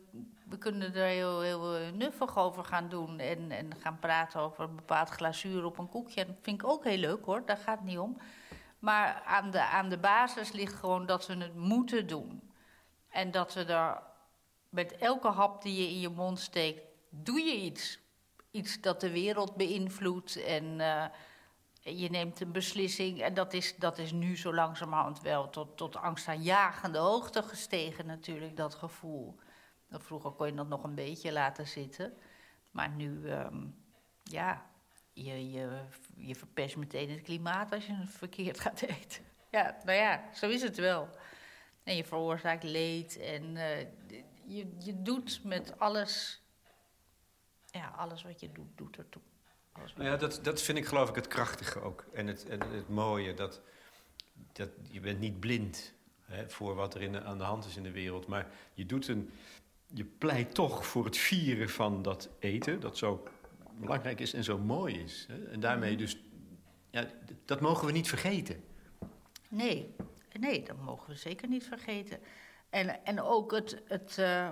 [0.49, 4.63] we kunnen er heel, heel eh, nuffig over gaan doen en, en gaan praten over
[4.63, 6.25] een bepaald glazuur op een koekje.
[6.25, 8.17] Dat vind ik ook heel leuk hoor, daar gaat het niet om.
[8.80, 12.52] Maar aan de, aan de basis ligt gewoon dat we het moeten doen.
[13.10, 14.02] En dat we er
[14.69, 17.99] met elke hap die je in je mond steekt, doe je iets.
[18.51, 21.05] Iets dat de wereld beïnvloedt en uh,
[21.81, 23.21] je neemt een beslissing.
[23.21, 28.57] En dat is, dat is nu zo langzamerhand wel tot, tot angstaanjagende hoogte gestegen natuurlijk,
[28.57, 29.39] dat gevoel.
[29.91, 32.13] Vroeger kon je dat nog een beetje laten zitten.
[32.71, 33.75] Maar nu, um,
[34.23, 34.65] ja,
[35.13, 35.85] je, je,
[36.15, 39.23] je verpest meteen het klimaat als je het verkeerd gaat eten.
[39.51, 41.09] Ja, nou ja, zo is het wel.
[41.83, 43.79] En je veroorzaakt leed en uh,
[44.45, 46.41] je, je doet met alles,
[47.71, 49.21] ja, alles wat je doet, doet ertoe.
[49.95, 52.05] Nou ja, dat, dat vind ik geloof ik het krachtige ook.
[52.13, 53.62] En het, en het mooie, dat,
[54.51, 57.84] dat je bent niet blind hè, voor wat er in aan de hand is in
[57.84, 58.27] de wereld.
[58.27, 59.32] Maar je doet een,
[59.88, 63.27] je pleit toch voor het vieren van dat eten, dat zo
[63.73, 65.25] belangrijk is en zo mooi is.
[65.27, 65.45] Hè?
[65.45, 66.17] En daarmee dus,
[66.89, 67.08] ja,
[67.45, 68.63] dat mogen we niet vergeten.
[69.47, 69.95] Nee,
[70.39, 72.19] nee, dat mogen we zeker niet vergeten.
[72.69, 74.49] En, en ook het, het uh,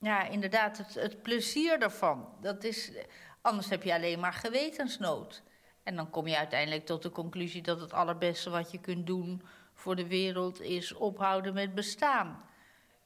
[0.00, 2.28] ja, inderdaad, het, plezier ervan.
[2.40, 2.92] Dat is,
[3.40, 5.42] anders heb je alleen maar gewetensnood.
[5.82, 9.42] En dan kom je uiteindelijk tot de conclusie dat het allerbeste wat je kunt doen
[9.74, 12.44] voor de wereld is ophouden met bestaan.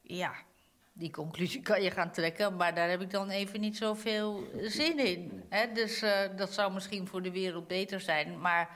[0.01, 0.35] Ja,
[0.93, 4.99] die conclusie kan je gaan trekken, maar daar heb ik dan even niet zoveel zin
[4.99, 5.45] in.
[5.49, 5.73] Hè?
[5.73, 8.71] Dus uh, dat zou misschien voor de wereld beter zijn, maar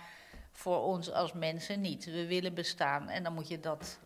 [0.53, 2.05] voor ons als mensen niet.
[2.05, 4.01] We willen bestaan en dan moet je dat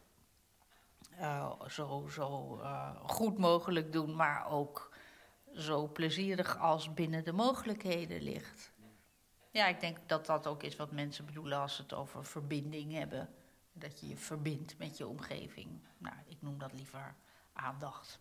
[1.23, 4.93] uh, zo, zo uh, goed mogelijk doen, maar ook
[5.55, 8.73] zo plezierig als binnen de mogelijkheden ligt.
[9.51, 12.93] Ja, ik denk dat dat ook is wat mensen bedoelen als ze het over verbinding
[12.93, 13.29] hebben.
[13.73, 15.83] Dat je je verbindt met je omgeving.
[15.99, 17.15] Nou, ik noem dat liever
[17.53, 18.21] aandacht.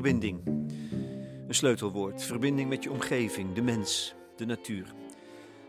[0.00, 0.46] Verbinding.
[1.48, 4.94] Een sleutelwoord, verbinding met je omgeving, de mens, de natuur.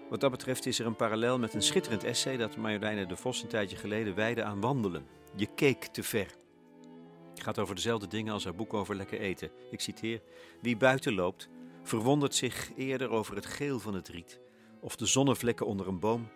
[0.09, 3.41] Wat dat betreft is er een parallel met een schitterend essay dat Marjoleine de Vos
[3.41, 5.05] een tijdje geleden wijde aan wandelen.
[5.35, 6.35] Je keek te ver.
[7.29, 9.51] Het gaat over dezelfde dingen als haar boek over lekker eten.
[9.71, 10.21] Ik citeer:
[10.61, 11.49] Wie buiten loopt,
[11.83, 14.39] verwondert zich eerder over het geel van het riet
[14.79, 16.27] of de zonnevlekken onder een boom,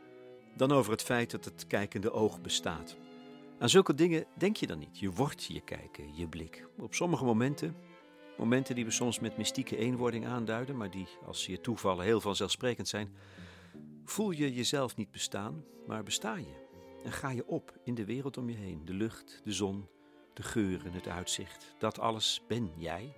[0.56, 2.96] dan over het feit dat het kijkende oog bestaat.
[3.60, 5.00] Aan zulke dingen denk je dan niet.
[5.00, 6.68] Je wordt je kijken, je blik.
[6.78, 7.76] Op sommige momenten,
[8.38, 12.88] Momenten die we soms met mystieke eenwording aanduiden, maar die, als je toevallen, heel vanzelfsprekend
[12.88, 13.16] zijn.
[14.04, 16.64] Voel je jezelf niet bestaan, maar besta je.
[17.04, 18.86] En ga je op in de wereld om je heen.
[18.86, 19.88] De lucht, de zon,
[20.34, 21.76] de geuren, het uitzicht.
[21.78, 23.14] Dat alles ben jij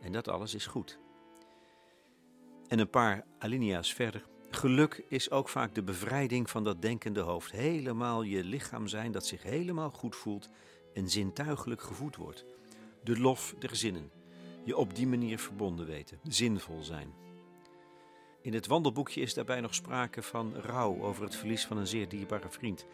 [0.00, 0.98] en dat alles is goed.
[2.68, 4.26] En een paar alinea's verder.
[4.50, 7.50] Geluk is ook vaak de bevrijding van dat denkende hoofd.
[7.50, 10.48] Helemaal je lichaam zijn dat zich helemaal goed voelt
[10.94, 12.44] en zintuigelijk gevoed wordt.
[13.04, 14.10] De lof der zinnen
[14.64, 17.12] Je op die manier verbonden weten, zinvol zijn.
[18.42, 22.08] In het wandelboekje is daarbij nog sprake van rouw over het verlies van een zeer
[22.08, 22.86] dierbare vriend.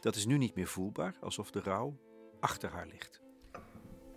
[0.00, 1.96] Dat is nu niet meer voelbaar, alsof de rouw
[2.40, 3.20] achter haar ligt.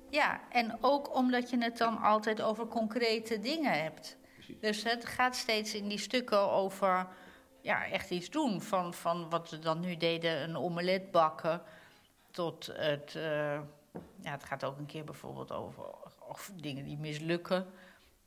[0.09, 4.17] Ja, en ook omdat je het dan altijd over concrete dingen hebt.
[4.59, 7.07] Dus het gaat steeds in die stukken over
[7.61, 8.61] ja, echt iets doen.
[8.61, 11.61] Van, van wat we dan nu deden, een omelet bakken,
[12.31, 13.13] tot het...
[13.17, 13.59] Uh,
[14.21, 15.83] ja, het gaat ook een keer bijvoorbeeld over,
[16.29, 17.65] over dingen die mislukken.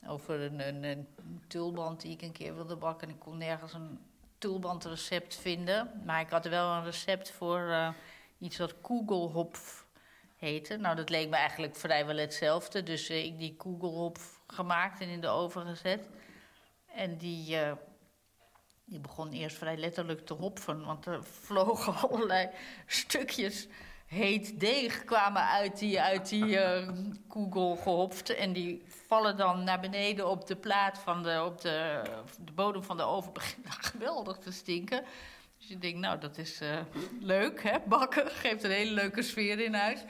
[0.06, 1.08] Over een, een,
[1.46, 3.08] tulband die ik een keer wilde bakken.
[3.08, 3.98] En ik kon nergens een
[4.38, 6.02] tulbandrecept vinden.
[6.04, 7.88] Maar ik had wel een recept voor uh,
[8.38, 9.86] iets wat kogelhopf
[10.36, 10.76] heette.
[10.76, 12.82] Nou, dat leek me eigenlijk vrijwel hetzelfde.
[12.82, 16.08] Dus uh, ik die kogelhopf gemaakt en in de oven gezet.
[16.94, 17.72] En die, uh,
[18.84, 20.84] die begon eerst vrij letterlijk te hopfen.
[20.84, 22.48] Want er vlogen allerlei
[22.86, 23.68] stukjes
[24.10, 26.88] heet deeg kwamen uit die, uit die uh.
[28.36, 32.02] En die vallen dan naar beneden op de plaat van de, op de,
[32.44, 33.32] de bodem van de oven.
[33.40, 35.04] Begint geweldig te stinken.
[35.58, 36.78] Dus je denkt, nou, dat is uh,
[37.20, 37.78] leuk, hè?
[37.86, 40.00] Bakken geeft een hele leuke sfeer in huis.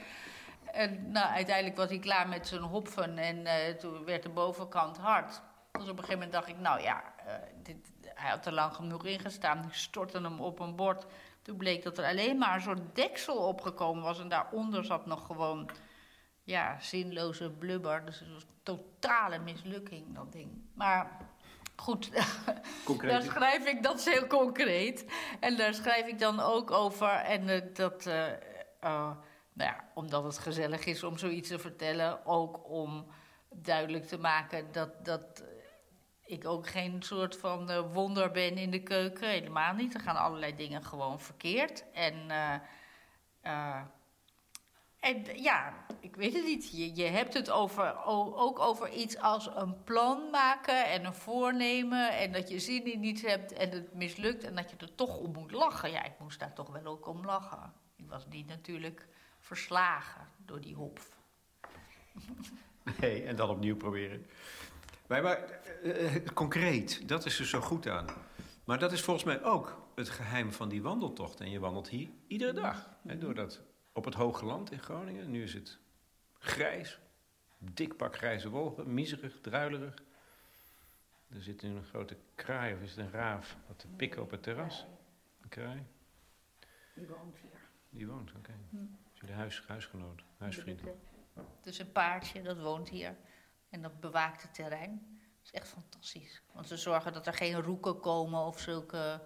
[0.71, 4.97] En nou, uiteindelijk was hij klaar met zijn hopfen en uh, toen werd de bovenkant
[4.97, 5.41] hard.
[5.71, 7.03] Dus op een gegeven moment dacht ik, nou ja,
[7.63, 9.65] dit, hij had er lang genoeg ingestaan.
[9.65, 11.05] Ik stortte hem op een bord.
[11.41, 14.19] Toen bleek dat er alleen maar een soort deksel opgekomen was.
[14.19, 15.69] En daaronder zat nog gewoon
[16.43, 18.05] ja, zinloze blubber.
[18.05, 20.49] Dus het was een totale mislukking, dat ding.
[20.73, 21.11] Maar
[21.75, 22.11] goed,
[23.01, 25.05] daar schrijf ik, dat is heel concreet.
[25.39, 27.09] En daar schrijf ik dan ook over.
[27.09, 28.05] En uh, dat,
[28.83, 29.11] uh,
[29.61, 32.25] nou omdat het gezellig is om zoiets te vertellen.
[32.25, 33.07] Ook om
[33.49, 35.43] duidelijk te maken dat, dat
[36.25, 39.29] ik ook geen soort van uh, wonder ben in de keuken.
[39.29, 39.93] Helemaal niet.
[39.93, 41.85] Er gaan allerlei dingen gewoon verkeerd.
[41.93, 42.55] En, uh,
[43.43, 43.81] uh,
[44.99, 46.71] en ja, ik weet het niet.
[46.71, 52.17] Je, je hebt het over, ook over iets als een plan maken en een voornemen.
[52.17, 54.43] En dat je zin in iets hebt en het mislukt.
[54.43, 55.91] En dat je er toch om moet lachen.
[55.91, 57.73] Ja, ik moest daar toch wel ook om lachen.
[57.95, 59.07] Ik was niet natuurlijk
[59.41, 61.19] verslagen door die hopf.
[62.99, 64.25] Nee, en dan opnieuw proberen.
[65.07, 68.07] Maar, maar uh, concreet, dat is er zo goed aan.
[68.63, 71.39] Maar dat is volgens mij ook het geheim van die wandeltocht.
[71.39, 72.89] En je wandelt hier iedere dag.
[73.07, 73.61] Hè, door dat,
[73.93, 75.31] op het Hoge Land in Groningen.
[75.31, 75.79] Nu is het
[76.39, 76.99] grijs.
[77.57, 78.93] Dik pak grijze wolken.
[78.93, 80.03] Miserig, druilerig.
[81.29, 84.31] Er zit nu een grote kraai, of is het een raaf, wat te pikken op
[84.31, 84.85] het terras.
[85.41, 85.85] Een kraai.
[86.93, 87.69] Die woont hier.
[87.89, 88.39] Die woont, oké.
[88.39, 88.87] Okay.
[89.21, 90.81] Jullie huis, huisgenoot, huisvriend?
[91.61, 93.15] Dus een paardje, dat woont hier.
[93.69, 95.19] En dat bewaakte terrein.
[95.19, 96.41] Dat is echt fantastisch.
[96.53, 99.21] Want ze zorgen dat er geen roeken komen of zulke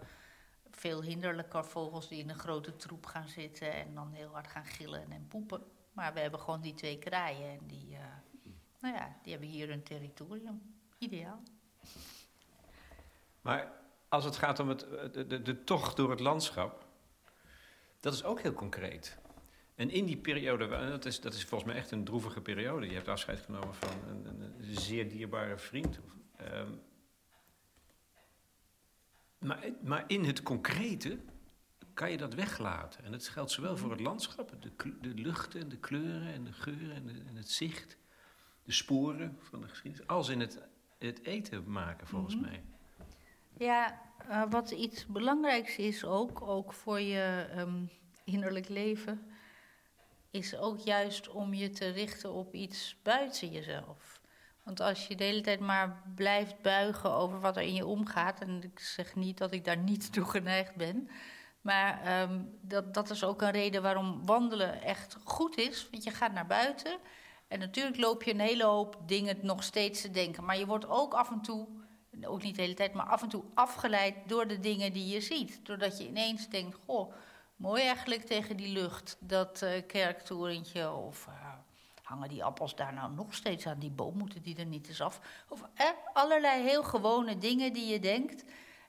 [0.69, 4.65] veel hinderlijker vogels die in een grote troep gaan zitten en dan heel hard gaan
[4.65, 5.63] gillen en poepen.
[5.91, 7.99] Maar we hebben gewoon die twee kraaien en die, uh,
[8.79, 10.75] nou ja, die hebben hier hun territorium.
[10.97, 11.41] Ideaal.
[13.41, 13.71] Maar
[14.09, 14.79] als het gaat om het,
[15.13, 16.85] de, de, de tocht door het landschap,
[17.99, 19.17] dat is ook heel concreet.
[19.75, 22.87] En in die periode, dat is, dat is volgens mij echt een droevige periode.
[22.87, 25.99] Je hebt afscheid genomen van een, een, zeer dierbare vriend.
[26.41, 26.81] Um,
[29.37, 31.19] maar, maar in het concrete
[31.93, 33.03] kan je dat weglaten.
[33.03, 34.71] En dat geldt zowel voor het landschap, de,
[35.01, 37.97] de luchten en de kleuren en de geuren en, de, en, het zicht,
[38.63, 40.59] de sporen van de geschiedenis, als in het,
[40.97, 42.49] het eten maken, volgens mm -hmm.
[42.49, 42.63] mij.
[43.57, 47.89] Ja, uh, wat iets belangrijks is ook, ook voor je um,
[48.23, 49.27] innerlijk leven
[50.35, 54.21] is ook juist om je te richten op iets buiten jezelf.
[54.63, 58.41] Want als je de hele tijd maar blijft buigen over wat er in je omgaat,
[58.41, 61.09] en ik zeg niet dat ik daar niet toe geneigd ben,
[61.61, 65.87] maar um, dat, dat is ook een reden waarom wandelen echt goed is.
[65.91, 66.97] Want je gaat naar buiten
[67.47, 70.87] en natuurlijk loop je een hele hoop dingen nog steeds te denken, maar je wordt
[70.87, 71.67] ook af en toe,
[72.21, 75.21] ook niet de hele tijd, maar af en toe afgeleid door de dingen die je
[75.21, 75.59] ziet.
[75.65, 77.13] Doordat je ineens denkt, goh
[77.55, 80.91] Mooi eigenlijk tegen die lucht, dat uh, kerktorentje.
[80.91, 81.53] Of uh,
[82.03, 84.17] hangen die appels daar nou nog steeds aan die boom?
[84.17, 85.19] Moeten die er niet eens af?
[85.49, 88.43] Of eh, allerlei heel gewone dingen die je denkt.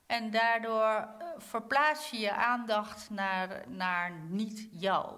[0.06, 5.14] En daardoor uh, verplaats je je aandacht naar, naar niet jou.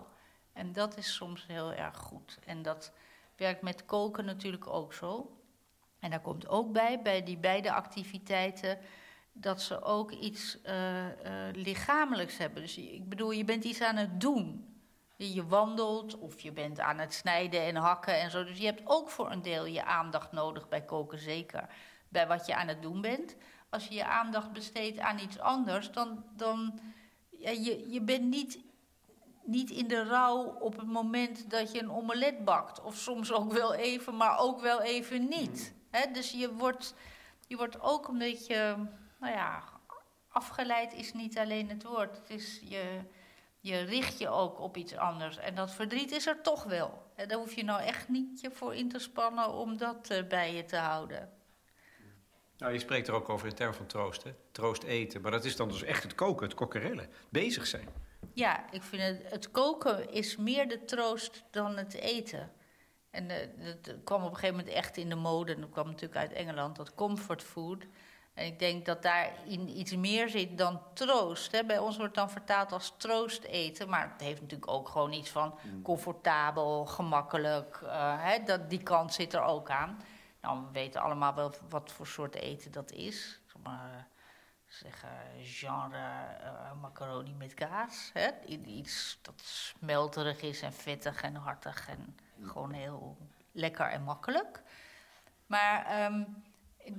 [0.53, 2.39] En dat is soms heel erg goed.
[2.45, 2.93] En dat
[3.37, 5.37] werkt met koken natuurlijk ook zo.
[5.99, 8.79] En daar komt ook bij, bij die beide activiteiten
[9.41, 11.13] dat ze ook iets uh, uh,
[11.53, 12.63] lichamelijks hebben.
[12.63, 14.77] Dus ik bedoel, je bent iets aan het doen.
[15.17, 18.45] Je wandelt of je bent aan het snijden en hakken en zo.
[18.45, 21.69] Dus je hebt ook voor een deel je aandacht nodig bij koken, zeker.
[22.09, 23.37] Bij wat je aan het doen bent.
[23.71, 26.25] Als je je aandacht besteedt aan iets anders, dan.
[26.37, 26.81] dan
[27.39, 28.59] ja, je, je bent niet,
[29.45, 32.83] niet in de rouw op het moment dat je een omelet bakt.
[32.83, 35.75] Of soms ook wel even, maar ook wel even niet.
[35.91, 36.11] Hè?
[36.13, 36.95] Dus je wordt,
[37.47, 38.89] je wordt ook een beetje,
[39.19, 39.65] nou ja,
[40.29, 42.17] afgeleid is niet alleen het woord.
[42.17, 43.01] Het is je,
[43.61, 45.37] je richt je ook op iets anders.
[45.37, 47.03] En dat verdriet is er toch wel.
[47.15, 50.27] En daar hoef je nou echt niet je voor in te spannen om dat eh,
[50.27, 51.33] bij je te houden.
[52.59, 54.35] Nou, je spreekt er ook over in termen van troost, hè?
[54.53, 55.21] Troost eten.
[55.21, 57.11] Maar dat is dan dus echt het koken, het kokkerellen.
[57.29, 57.89] Bezig zijn.
[58.33, 62.53] Ja, ik vind het, het koken is meer de troost dan het eten.
[63.11, 63.37] En uh,
[63.85, 65.55] dat kwam op een gegeven moment echt in de mode.
[65.55, 67.87] En dat kwam natuurlijk uit Engeland, dat comfort food.
[68.39, 71.53] En ik denk dat daarin iets meer zit dan troost.
[71.53, 71.65] Hè.
[71.65, 73.89] Bij ons wordt het dan vertaald als troost eten.
[73.89, 77.81] Maar het heeft natuurlijk ook gewoon iets van comfortabel, gemakkelijk.
[77.83, 80.01] Uh, hè, dat, die kant zit er ook aan.
[80.41, 83.41] Nou, we weten allemaal wel wat voor soort eten dat is.
[83.47, 84.07] Zeg maar,
[84.67, 85.11] zeggen,
[85.43, 88.11] genre uh, macaroni met kaas.
[88.13, 88.29] Hè?
[88.47, 93.17] Iets dat smelterig is en vettig en hartig en gewoon heel
[93.53, 94.63] lekker en makkelijk.
[95.47, 96.43] Maar um,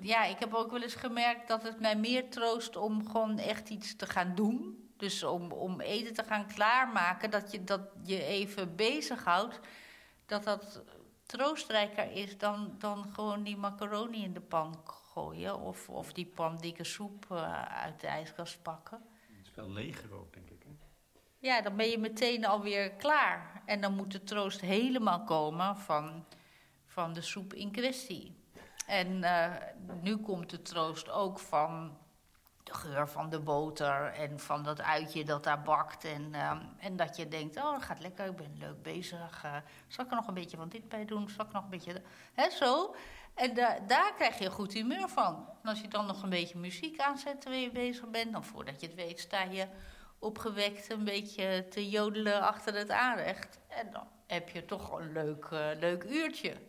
[0.02, 3.70] ja, ik heb ook wel eens gemerkt dat het mij meer troost om gewoon echt
[3.70, 4.90] iets te gaan doen.
[4.98, 9.60] Dus om, om eten te gaan klaarmaken, dat je, dat je even bezighoudt.
[10.26, 10.84] Dat dat
[11.26, 15.60] troostrijker is dan, dan gewoon die macaroni in de pan gooien.
[15.60, 19.02] Of, of die pan dikke soep uh, uit de ijskast pakken.
[19.38, 20.64] Het is wel leger ook, denk ik.
[20.64, 20.70] Hè?
[21.38, 23.62] Ja, dan ben je meteen alweer klaar.
[23.66, 26.26] En dan moet de troost helemaal komen van,
[26.86, 28.39] van de soep in kwestie.
[28.90, 29.54] En uh,
[30.02, 31.98] nu komt de troost ook van
[32.64, 36.04] de geur van de boter en van dat uitje dat daar bakt.
[36.04, 39.44] En, uh, en dat je denkt, oh, dat gaat lekker, ik ben leuk bezig.
[39.46, 39.56] Uh,
[39.88, 41.30] zal ik er nog een beetje van dit bij doen?
[41.30, 42.02] Zal ik nog een beetje...
[42.34, 42.96] Hè, zo.
[43.34, 45.50] En da daar krijg je goed humeur van.
[45.64, 48.32] En als je dan nog een beetje muziek aanzet terwijl je bezig bent...
[48.32, 49.68] dan voordat je het weet sta je
[50.20, 53.60] opgewekt een beetje te jodelen achter het aanrecht.
[53.68, 55.48] En dan heb je toch een leuk,
[55.80, 56.69] leuk uurtje.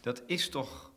[0.00, 0.90] Dat is toch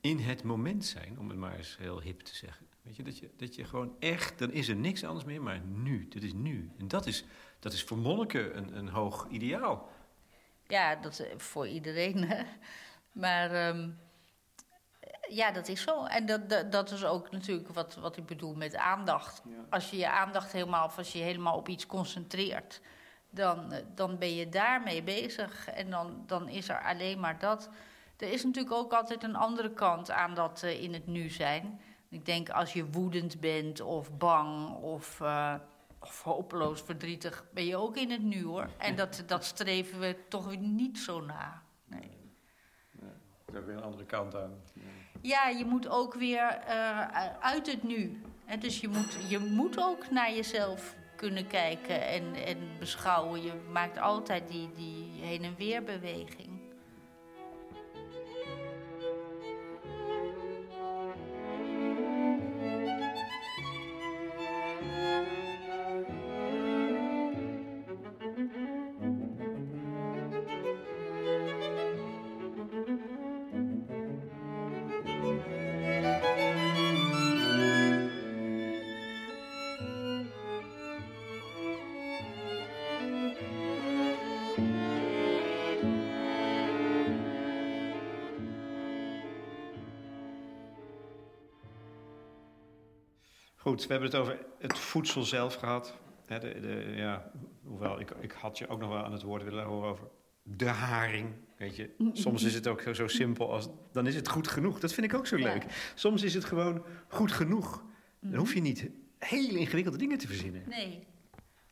[0.00, 2.66] in het moment zijn, om het maar eens heel hip te zeggen.
[2.82, 5.60] Weet je, dat je, dat je gewoon echt, dan is er niks anders meer, maar
[5.60, 6.08] nu.
[6.08, 6.70] Dit is nu.
[6.78, 7.24] En dat is,
[7.58, 9.88] dat is voor monniken een, een hoog ideaal.
[10.66, 12.24] Ja, dat voor iedereen.
[12.28, 12.42] Hè?
[13.12, 13.98] Maar um,
[15.28, 16.04] ja, dat is zo.
[16.04, 19.42] En dat, dat, dat, is ook natuurlijk wat, wat ik bedoel met aandacht.
[19.44, 19.64] Ja.
[19.70, 22.80] Als je je aandacht helemaal, of als je helemaal op iets concentreert,
[23.30, 25.68] dan, dan ben je daarmee bezig.
[25.68, 27.70] En dan, dan is er alleen maar dat.
[28.18, 31.80] Er is natuurlijk ook altijd een andere kant aan dat uh, in het nu zijn.
[32.08, 35.54] Ik denk als je woedend bent of bang of, uh,
[36.00, 38.68] of hopeloos verdrietig, ben je ook in het nu hoor.
[38.78, 41.62] En dat, dat streven we toch niet zo na.
[41.84, 42.00] Nee.
[42.92, 43.10] nee.
[43.46, 44.62] Er is ook weer een andere kant aan.
[45.20, 48.22] Ja, je moet ook weer uh, uit het nu.
[48.46, 53.42] En dus je moet, je moet ook naar jezelf kunnen kijken en, en beschouwen.
[53.42, 56.47] Je maakt altijd die, die heen en weer beweging.
[93.78, 95.94] Goed, we hebben het over het voedsel zelf gehad.
[96.26, 97.30] de, de, ja,
[97.62, 100.08] hoewel, ik, ik had je ook nog wel aan het woord willen horen over
[100.42, 101.34] de haring.
[101.56, 103.68] Weet je, soms is het ook zo, zo simpel als.
[103.92, 104.80] dan is het goed genoeg.
[104.80, 105.62] Dat vind ik ook zo leuk.
[105.62, 105.68] Ja.
[105.94, 107.84] Soms is het gewoon goed genoeg.
[108.20, 110.62] Dan hoef je niet hele ingewikkelde dingen te verzinnen.
[110.68, 111.06] Nee.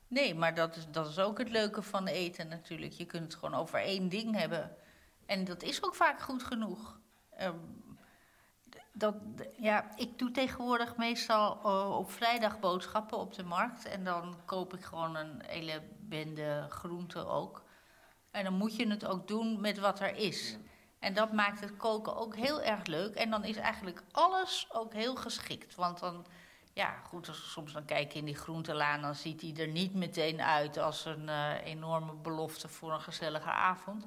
[0.08, 2.92] Nee, maar dat is, dat is ook het leuke van eten natuurlijk.
[2.92, 4.76] Je kunt het gewoon over één ding hebben.
[5.26, 7.00] En dat is ook vaak goed genoeg.
[7.42, 7.85] Um,
[8.98, 9.14] dat,
[9.56, 13.84] ja, ik doe tegenwoordig meestal uh, op vrijdag boodschappen op de markt.
[13.84, 17.62] En dan koop ik gewoon een hele bende groenten ook.
[18.30, 20.50] En dan moet je het ook doen met wat er is.
[20.50, 20.58] Ja.
[20.98, 23.14] En dat maakt het koken ook heel erg leuk.
[23.14, 25.74] En dan is eigenlijk alles ook heel geschikt.
[25.74, 26.26] Want dan,
[26.72, 29.00] ja, goed, als soms dan kijk je in die groentelaan...
[29.00, 33.50] dan ziet die er niet meteen uit als een uh, enorme belofte voor een gezellige
[33.50, 34.04] avond.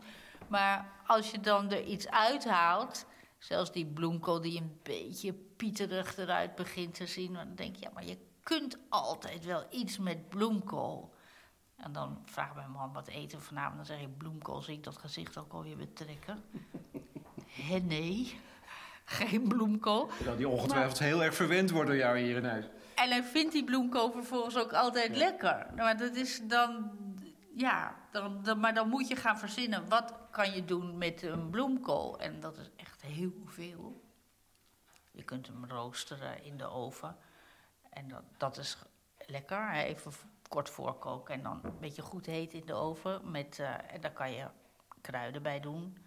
[0.48, 3.06] Maar als je dan er iets uithaalt...
[3.40, 7.34] Zelfs die bloemkool die een beetje pieterig eruit begint te zien.
[7.34, 11.14] Dan denk je, ja, maar je kunt altijd wel iets met bloemkool.
[11.76, 13.76] En dan vraagt mijn man wat eten vanavond.
[13.76, 16.44] Dan zeg ik bloemkool, zie ik dat gezicht ook alweer betrekken.
[17.46, 18.40] Hé, nee.
[19.06, 20.10] geen bloemkool.
[20.38, 22.66] Die ongetwijfeld heel erg verwend wordt door jou hier in huis.
[22.96, 25.68] En hij vindt die bloemkool vervolgens ook altijd lekker.
[25.76, 26.92] Maar dat is dan,
[27.60, 29.90] ja, dan, dan, maar dan moet je gaan verzinnen.
[29.90, 32.20] Wat kan je doen met een bloemkool?
[32.20, 34.02] En dat is echt heel veel.
[35.12, 37.18] Je kunt hem roosteren in de oven.
[37.90, 38.78] En dat, dat is
[39.18, 39.72] lekker.
[39.72, 40.12] Even
[40.48, 43.32] kort voorkoken en dan een beetje goed heet in de oven.
[43.32, 44.48] Met, eh, en daar kan je
[45.02, 45.98] kruiden bij doen.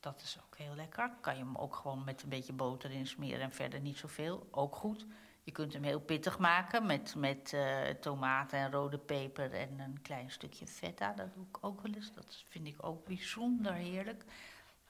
[0.00, 1.10] Dat is ook heel lekker.
[1.20, 4.48] Kan je hem ook gewoon met een beetje boter in smeren en verder niet zoveel.
[4.50, 5.06] Ook goed.
[5.48, 10.02] Je kunt hem heel pittig maken met, met uh, tomaten en rode peper en een
[10.02, 11.12] klein stukje feta.
[11.12, 12.12] Dat doe ik ook wel eens.
[12.12, 14.24] Dat vind ik ook bijzonder heerlijk.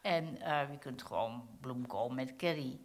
[0.00, 2.78] En uh, je kunt gewoon bloemkool met curry.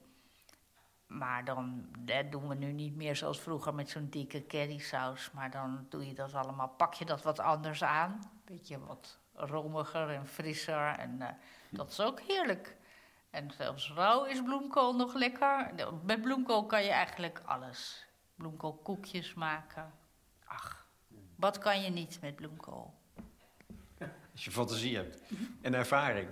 [1.07, 5.31] Maar dan dat doen we nu niet meer zoals vroeger met zo'n dikke currysaus.
[5.31, 8.19] Maar dan doe je dat allemaal, pak je dat wat anders aan.
[8.45, 10.87] Beetje wat romiger en frisser.
[10.97, 11.27] En uh,
[11.69, 12.75] dat is ook heerlijk.
[13.33, 15.71] En zelfs rauw is bloemkool nog lekker.
[16.03, 18.05] Met bloemkool kan je eigenlijk alles.
[18.35, 19.93] Bloemkoolkoekjes maken.
[20.45, 20.87] Ach,
[21.35, 22.93] wat kan je niet met bloemkool?
[24.31, 25.21] Als je fantasie hebt
[25.61, 26.29] en ervaring.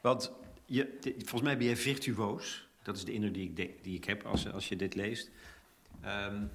[0.00, 0.32] Want
[0.64, 2.68] je, volgens mij ben jij virtuoos.
[2.82, 5.30] Dat is de indruk die ik, die ik heb als, als je dit leest.
[6.04, 6.52] Um,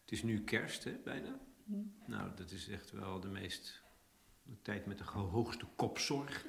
[0.00, 1.38] het is nu kerst, hè, bijna.
[1.64, 1.94] Mm.
[2.06, 3.82] Nou, dat is echt wel de meest...
[4.42, 6.46] de tijd met de hoogste kopzorg.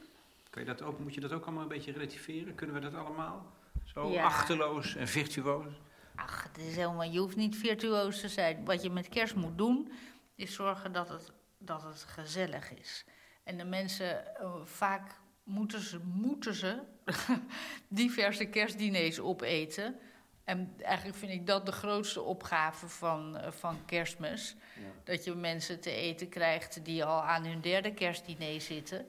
[0.53, 2.55] Kan je dat ook, moet je dat ook allemaal een beetje relativeren?
[2.55, 3.53] Kunnen we dat allemaal?
[3.83, 4.23] Zo ja.
[4.23, 5.73] achterloos en virtuoos?
[6.15, 8.65] Ach, het is helemaal, je hoeft niet virtuoos te zijn.
[8.65, 9.91] Wat je met kerst moet doen,
[10.35, 13.05] is zorgen dat het, dat het gezellig is.
[13.43, 16.81] En de mensen, uh, vaak moeten ze, moeten ze
[17.87, 19.99] diverse kerstdiners opeten.
[20.43, 24.55] En eigenlijk vind ik dat de grootste opgave van, uh, van kerstmis.
[24.75, 24.81] Ja.
[25.03, 29.05] Dat je mensen te eten krijgt die al aan hun derde kerstdiner zitten...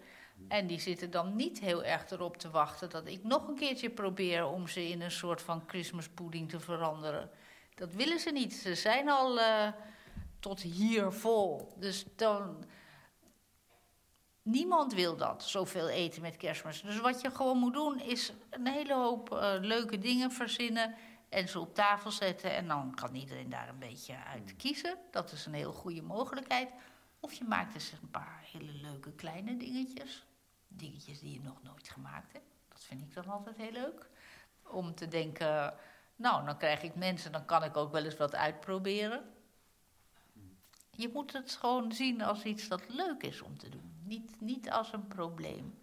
[0.48, 3.90] En die zitten dan niet heel erg erop te wachten dat ik nog een keertje
[3.90, 7.30] probeer om ze in een soort van Christmas pudding te veranderen.
[7.74, 8.54] Dat willen ze niet.
[8.54, 9.68] Ze zijn al uh,
[10.38, 11.72] tot hier vol.
[11.76, 12.64] Dus dan.
[14.42, 16.82] Niemand wil dat, zoveel eten met kerstmis.
[16.82, 20.94] Dus wat je gewoon moet doen, is een hele hoop uh, leuke dingen verzinnen
[21.28, 22.54] en ze op tafel zetten.
[22.54, 24.96] En dan kan iedereen daar een beetje uit kiezen.
[25.10, 26.68] Dat is een heel goede mogelijkheid.
[27.20, 30.24] Of je maakt dus een paar hele leuke kleine dingetjes.
[30.76, 32.54] Dingetjes die je nog nooit gemaakt hebt.
[32.68, 34.08] Dat vind ik dan altijd heel leuk.
[34.62, 35.74] Om te denken,
[36.16, 39.24] nou, dan krijg ik mensen, dan kan ik ook wel eens wat uitproberen.
[40.90, 43.94] Je moet het gewoon zien als iets dat leuk is om te doen.
[44.02, 45.78] Niet, niet als een probleem.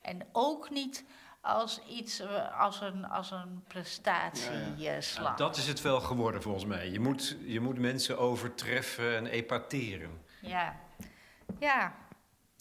[0.00, 1.04] En ook niet
[1.40, 4.76] als iets, eh, als een, als een prestatieslag.
[4.76, 5.22] Ja, ja.
[5.22, 6.90] nou, dat is het wel geworden volgens mij.
[6.90, 10.24] Je moet, je moet mensen overtreffen en epateren.
[10.40, 10.80] Ja,
[11.58, 11.94] ja.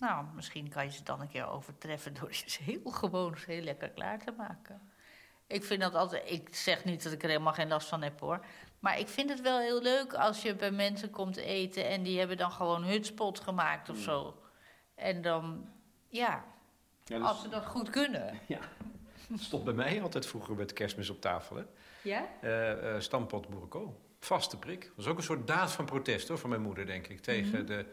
[0.02, 3.90] Nou, misschien kan je ze dan een keer overtreffen door iets heel gewoons heel lekker
[3.90, 4.82] klaar te maken.
[5.48, 6.32] Ik vind dat altijd.
[6.32, 8.46] Ik zeg niet dat ik er helemaal geen last van heb hoor.
[8.80, 12.20] Maar ik vind het wel heel leuk als je bij mensen komt eten en die
[12.20, 14.42] hebben dan gewoon hutspot gemaakt of zo.
[14.96, 15.70] En dan,
[16.08, 16.44] ja,
[17.04, 17.28] ja dus...
[17.28, 18.40] als ze dat goed kunnen.
[18.48, 18.60] Ja.
[19.36, 21.64] Stond bij mij altijd vroeger met kerstmis op tafel, hè?
[22.02, 22.28] Ja?
[22.44, 24.02] Uh, uh, stampot boerenkool.
[24.20, 24.82] Vaste prik.
[24.82, 27.22] Dat was ook een soort daad van protest hoor, van mijn moeder, denk ik.
[27.22, 27.66] Tegen mm -hmm.
[27.66, 27.86] de,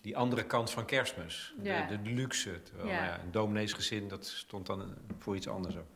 [0.00, 1.54] die andere kant van kerstmis.
[1.62, 1.86] Ja.
[1.86, 2.62] De, de, luxe.
[2.62, 2.94] Terwijl, ja.
[2.94, 5.86] Nou ja, een domineesgezin, dat stond dan voor iets anders ook.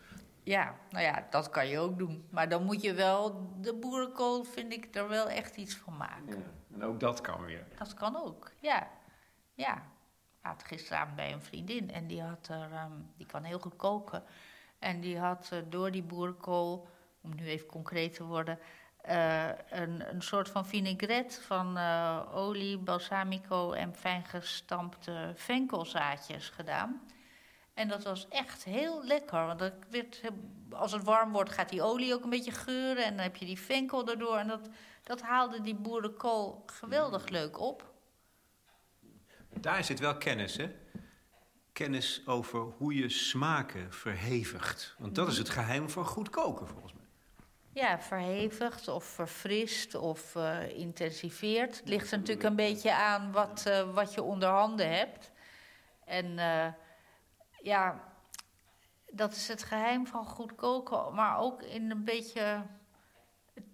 [0.43, 2.27] Ja, nou ja, dat kan je ook doen.
[2.31, 6.39] Maar dan moet je wel, de boerenkool vind ik er wel echt iets van maken.
[6.39, 7.67] Ja, en ook dat kan weer.
[7.79, 8.91] Dat kan ook, ja.
[9.55, 13.59] Ja, ik had gisteravond bij een vriendin en die, had er, um, die kan heel
[13.59, 14.23] goed koken.
[14.79, 16.89] En die had uh, door die boerenkool,
[17.21, 18.59] om nu even concreet te worden...
[19.09, 27.03] Uh, een, een soort van vinaigrette van uh, olie, balsamico en fijn gestampte venkelzaadjes gedaan.
[27.75, 29.47] En dat was echt heel lekker.
[29.47, 30.21] Want dat werd,
[30.71, 33.05] als het warm wordt, gaat die olie ook een beetje geuren.
[33.05, 34.37] En dan heb je die venkel erdoor.
[34.37, 34.69] En dat,
[35.03, 37.93] dat haalde die boerenkool geweldig leuk op.
[39.61, 40.71] Daar zit wel kennis, hè?
[41.73, 44.95] Kennis over hoe je smaken verhevigt.
[44.99, 46.94] Want dat is het geheim van goed koken, volgens mij.
[47.75, 51.79] Ja, verhevigt of verfrist of uh, intensiveert.
[51.79, 55.33] Het ligt er natuurlijk een beetje aan wat, uh, wat je onder handen hebt.
[56.05, 56.67] En uh,
[57.63, 58.13] ja,
[59.11, 61.15] dat is het geheim van goed koken.
[61.15, 62.63] Maar ook in een beetje.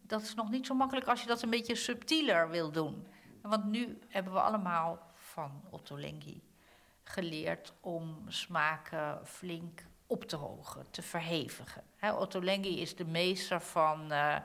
[0.03, 3.07] Dat is nog niet zo makkelijk als je dat een beetje subtieler wil doen.
[3.43, 6.43] Want nu hebben we allemaal van Otto Lengi
[7.03, 11.83] geleerd om smaken flink op te hogen, te verhevigen.
[11.97, 14.37] He, Otto Lengi is de meester van uh,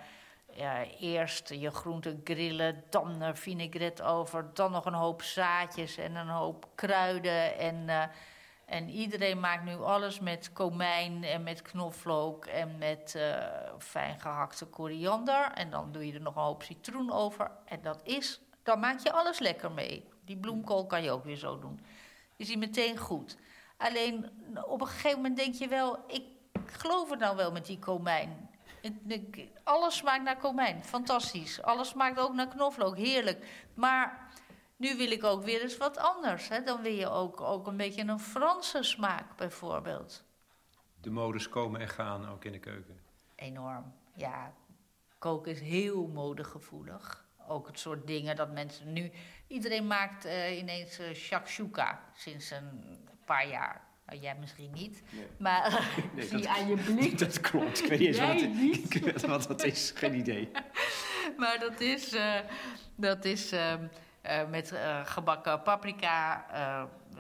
[0.54, 6.16] ja, eerst je groenten grillen, dan er vinaigrette over, dan nog een hoop zaadjes en
[6.16, 7.76] een hoop kruiden en...
[7.88, 8.04] Uh,
[8.68, 13.38] En iedereen maakt nu alles met komijn en met knoflook en met uh,
[13.80, 15.52] fijn gehakte koriander.
[15.54, 17.52] En dan doe je er nog een hoop citroen over.
[17.66, 20.04] En dat is, dan maak je alles lekker mee.
[20.26, 21.80] Die bloemkool kan je ook weer zo doen.
[22.36, 23.38] Is die meteen goed.
[23.78, 24.30] Alleen
[24.66, 26.24] op een gegeven moment denk je wel, ik
[26.66, 28.50] geloof het nou wel met die komijn.
[29.64, 31.62] Alles smaakt naar komijn, fantastisch.
[31.62, 33.68] Alles smaakt ook naar knoflook, heerlijk.
[33.74, 34.34] Maar
[34.76, 36.48] nu wil ik ook weer eens wat anders.
[36.48, 36.64] Hè?
[36.64, 40.24] Dan wil je ook, ook een beetje een Franse smaak bijvoorbeeld.
[41.02, 43.00] De modes komen en gaan ook in de keuken.
[43.36, 44.54] Enorm, ja.
[45.18, 47.26] Koken is heel modegevoelig.
[47.48, 49.12] Ook het soort dingen dat mensen nu...
[49.48, 53.82] Iedereen maakt uh, ineens uh, shakshuka sinds een paar jaar.
[54.06, 55.04] Nou, jij misschien niet.
[55.38, 57.18] Maar nee, zie aan je blik.
[57.26, 57.84] Dat klopt.
[57.84, 59.92] Ik weet niet eens wat, het, wat dat is.
[59.96, 60.52] Geen idee.
[61.38, 62.14] maar dat is...
[62.14, 62.40] Uh,
[62.96, 63.88] dat is ehm,
[64.24, 64.74] uh, met
[65.04, 66.46] gebakken paprika,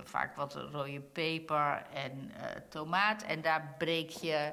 [0.04, 2.32] vaak wat rode peper en
[2.70, 3.24] tomaat.
[3.24, 4.52] En daar breek je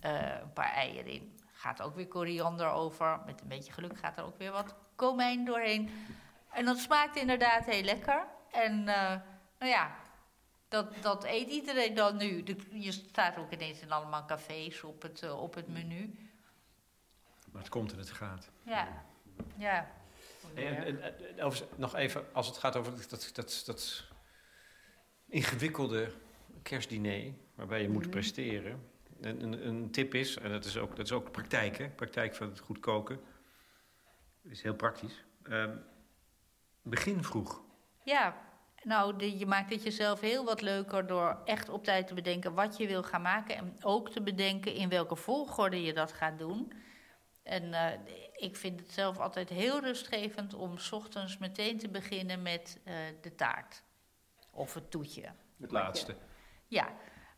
[0.00, 1.38] een paar eieren in.
[1.52, 3.20] Gaat ook weer koriander over.
[3.26, 5.90] Met een beetje geluk gaat er ook weer wat komijn doorheen.
[6.52, 8.24] En dat smaakt inderdaad heel lekker.
[8.50, 9.90] En nou ja,
[10.72, 12.44] dat, dat eet iedereen dan nu.
[12.70, 16.30] je staat ook ineens in allemaal cafés op het, op het menu.
[17.50, 18.50] Maar het komt en het gaat.
[18.62, 19.04] Ja,
[19.56, 19.90] ja.
[20.54, 21.14] En, en,
[21.76, 24.04] nog even, als het gaat over dat, dat, dat
[25.28, 26.12] ingewikkelde
[26.62, 28.10] kerstdiner, waarbij je moet mhm.
[28.10, 28.90] presteren.
[29.20, 31.88] Een, een, een, tip is, en dat is ook, dat is ook praktijk, hè?
[31.88, 33.20] praktijk van het goed koken.
[34.42, 35.24] is heel praktisch.
[35.42, 35.84] Um,
[36.82, 37.62] begin vroeg.
[38.04, 38.51] Ja,
[38.84, 42.76] nou, je maakt het jezelf heel wat leuker door echt op tijd te bedenken wat
[42.76, 43.56] je wil gaan maken.
[43.56, 46.72] En ook te bedenken in welke volgorde je dat gaat doen.
[47.42, 47.86] En uh,
[48.32, 52.94] ik vind het zelf altijd heel rustgevend om s ochtends meteen te beginnen met uh,
[53.20, 53.82] de taart.
[54.50, 55.32] Of het toetje.
[55.60, 56.16] Het laatste.
[56.66, 56.88] Ja,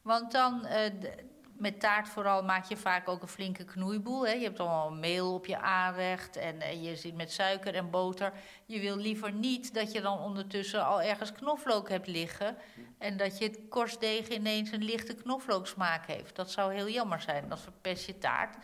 [0.03, 0.70] want dan uh,
[1.01, 4.26] de, met taart vooral maak je vaak ook een flinke knoeiboel.
[4.26, 4.32] Hè.
[4.32, 8.32] Je hebt allemaal meel op je aanrecht en je zit met suiker en boter.
[8.66, 12.57] Je wil liever niet dat je dan ondertussen al ergens knoflook hebt liggen...
[12.98, 16.36] en dat je het korstdeeg ineens een lichte knoflooksmaak heeft.
[16.36, 18.57] Dat zou heel jammer zijn, dat verpest je taart.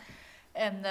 [0.53, 0.91] En uh,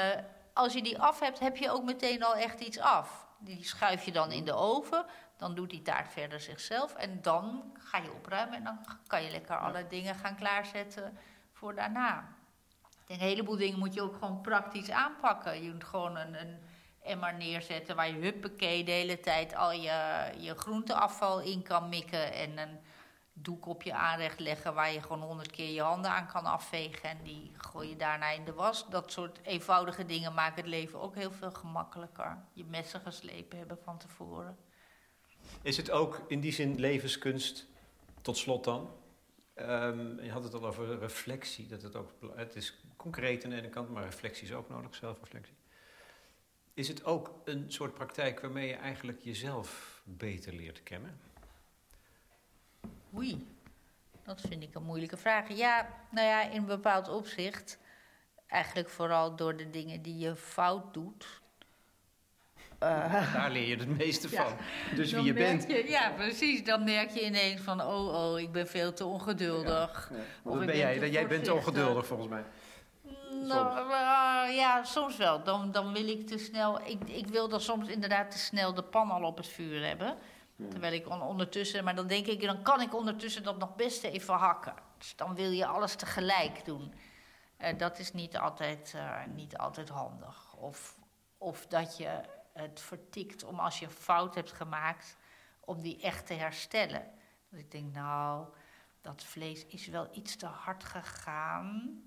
[0.53, 3.27] als je die af hebt, heb je ook meteen al echt iets af.
[3.39, 5.05] Die schuif je dan in de oven.
[5.37, 6.95] Dan doet die taart verder zichzelf.
[6.95, 8.55] En dan ga je opruimen.
[8.55, 11.17] En dan kan je lekker alle dingen gaan klaarzetten
[11.59, 12.37] voor daarna.
[13.07, 15.63] Een heleboel dingen moet je ook gewoon praktisch aanpakken.
[15.63, 16.57] Je moet gewoon een, een
[17.03, 22.33] emmer neerzetten waar je huppakee de hele tijd al je, je groenteafval in kan mikken.
[22.33, 22.79] En een
[23.33, 27.09] doek op je aanrecht leggen waar je gewoon honderd keer je handen aan kan afvegen
[27.09, 28.89] en die gooi je daarna in de was.
[28.89, 32.37] Dat soort eenvoudige dingen maken het leven ook heel veel gemakkelijker.
[32.53, 34.57] Je messen geslepen hebben van tevoren.
[35.61, 37.65] Is het ook in die zin levenskunst,
[38.21, 38.89] tot slot dan?
[39.61, 43.55] Um, je had het al over reflectie, dat het ook, het is concreet aan de
[43.55, 45.53] ene kant, maar reflectie is ook nodig, zelfreflectie.
[46.73, 51.19] Is het ook een soort praktijk waarmee je eigenlijk jezelf beter leert kennen?
[53.15, 53.47] Oei,
[54.23, 55.49] dat vind ik een moeilijke vraag.
[55.49, 57.79] Ja, nou ja, in een bepaald opzicht.
[58.47, 61.41] Eigenlijk vooral door de dingen die je fout doet.
[62.83, 64.53] Uh, Daar leer je het meeste van.
[64.95, 65.67] Dus wie je bent.
[65.67, 66.63] Je, ja, precies.
[66.63, 70.11] Dan merk je ineens van, oh, oh, ik ben veel te ongeduldig.
[70.13, 71.09] Ja, Of ben jij?
[71.09, 72.43] Jij bent ongeduldig volgens mij.
[73.47, 75.43] Nou, uh, ja, soms wel.
[75.43, 76.79] Dan, dan wil ik te snel.
[76.85, 80.17] Ik, ik wil dan soms inderdaad te snel de pan al op het vuur hebben.
[80.69, 84.33] Terwijl ik ondertussen, maar dan denk ik, dan kan ik ondertussen dat nog best even
[84.33, 84.73] hakken.
[84.97, 86.93] Dus dan wil je alles tegelijk doen.
[87.61, 90.55] Uh, dat is niet altijd, uh, niet altijd handig.
[90.55, 90.95] Of,
[91.37, 92.21] of dat je
[92.59, 95.17] het vertikt om als je een fout hebt gemaakt,
[95.59, 97.11] om die echt te herstellen.
[97.49, 98.45] Dat ik denk, nou,
[99.01, 102.01] dat vlees is wel iets te hard gegaan.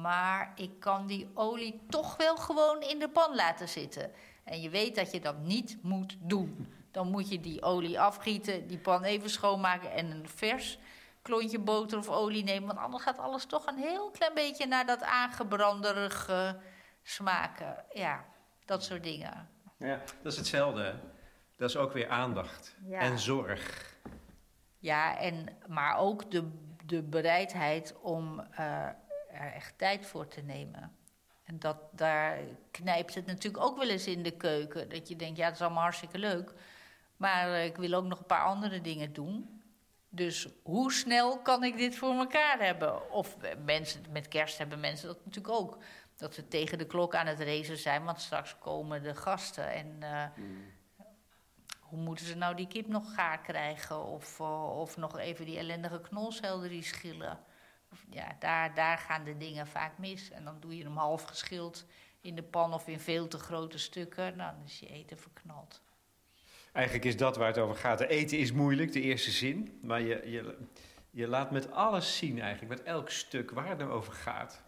[0.00, 4.12] Maar ik kan die olie toch wel gewoon in de pan laten zitten.
[4.44, 6.72] En je weet dat je dat niet moet doen.
[6.90, 10.78] Dan moet je die olie afgieten, die pan even schoonmaken en een vers
[11.22, 12.66] klontje boter of olie nemen.
[12.66, 16.60] Want anders gaat alles toch een heel klein beetje naar dat aangebranderige
[17.02, 17.84] smaken.
[17.92, 18.24] Ja,
[18.68, 19.48] dat soort dingen.
[19.76, 20.94] Ja, dat is hetzelfde.
[21.56, 23.94] Dat is ook weer aandacht en zorg.
[24.78, 26.50] Ja, en, maar ook de,
[26.84, 28.86] de bereidheid om uh,
[29.30, 30.96] er echt tijd voor te nemen.
[31.44, 32.38] En dat, daar
[32.70, 34.88] knijpt het natuurlijk ook wel eens in de keuken.
[34.88, 36.52] Dat je denkt, ja, dat is allemaal hartstikke leuk.
[37.16, 39.62] Maar eh, ik wil ook nog een paar andere dingen doen.
[40.08, 43.10] Dus hoe snel kan ik dit voor elkaar hebben?
[43.10, 45.78] Of eh, mensen, met kerst hebben mensen dat natuurlijk ook.
[46.18, 49.72] Dat ze tegen de klok aan het racen zijn, want straks komen de gasten.
[49.72, 50.24] En uh,
[51.80, 54.04] hoe moeten ze nou die kip nog gaar krijgen?
[54.04, 57.38] Of, uh, of nog even die ellendige knolselderie schillen.
[58.10, 60.30] Ja, daar, daar gaan de dingen vaak mis.
[60.30, 61.84] En dan doe je hem half geschild
[62.20, 64.36] in de pan of in veel te grote stukken.
[64.36, 65.82] Nou, dan is je eten verknald.
[66.72, 67.98] Eigenlijk is dat waar het over gaat.
[67.98, 69.78] De eten is moeilijk, de eerste zin.
[69.82, 70.58] Maar je, je,
[71.10, 74.62] je laat met alles zien eigenlijk, met elk stuk waar het nou over gaat.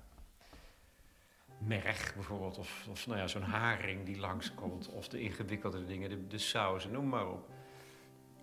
[1.61, 6.26] Merg bijvoorbeeld, of, of nou ja, zo'n haring die langskomt, of de ingewikkelde dingen, de,
[6.26, 7.48] de sauzen, noem maar op.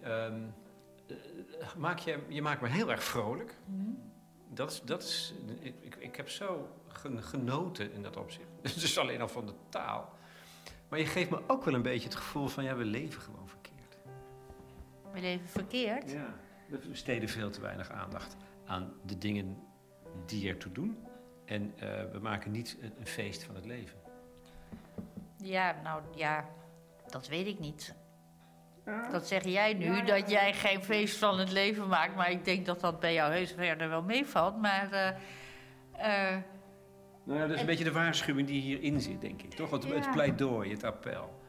[0.05, 0.53] Um,
[1.78, 3.55] maak je, je maakt me heel erg vrolijk.
[3.65, 4.15] Mm
[4.49, 6.70] Dat is, dat is, ik, ik heb zo
[7.15, 8.47] genoten in dat opzicht.
[8.82, 10.18] Dus alleen al van de taal.
[10.89, 13.47] Maar je geeft me ook wel een beetje het gevoel van, ja, we leven gewoon
[13.47, 13.97] verkeerd.
[15.13, 16.11] We leven verkeerd?
[16.11, 16.36] Ja.
[16.68, 19.57] We besteden veel te weinig aandacht aan de dingen
[20.26, 21.07] die ertoe doen.
[21.48, 21.82] En uh,
[22.12, 23.98] we maken niet een, een, feest van het leven.
[25.38, 26.45] Ja, nou ja,
[27.08, 27.95] dat weet ik niet.
[29.12, 32.16] Dat zeg jij nu, dat jij geen feest van het leven maakt.
[32.16, 34.62] Maar ik denk dat dat bij jou heus verder wel meevalt.
[34.62, 34.93] Maar.
[34.93, 35.10] Uh,
[36.00, 36.38] uh,
[37.24, 39.54] nou ja, dat is een beetje de waarschuwing die hierin zit, denk ik.
[39.54, 39.72] Toch?
[39.72, 39.93] Het, ja.
[39.93, 41.41] het pleidooi, het appel.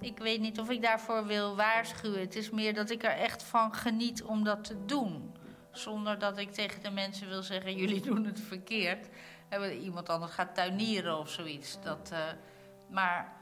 [0.00, 2.20] Ik weet niet of ik daarvoor wil waarschuwen.
[2.20, 5.34] Het is meer dat ik er echt van geniet om dat te doen.
[5.76, 9.08] Zonder dat ik tegen de mensen wil zeggen: jullie doen het verkeerd.
[9.82, 11.80] Iemand anders gaat tuinieren of zoiets.
[11.80, 12.18] Dat, uh,
[12.88, 13.32] maar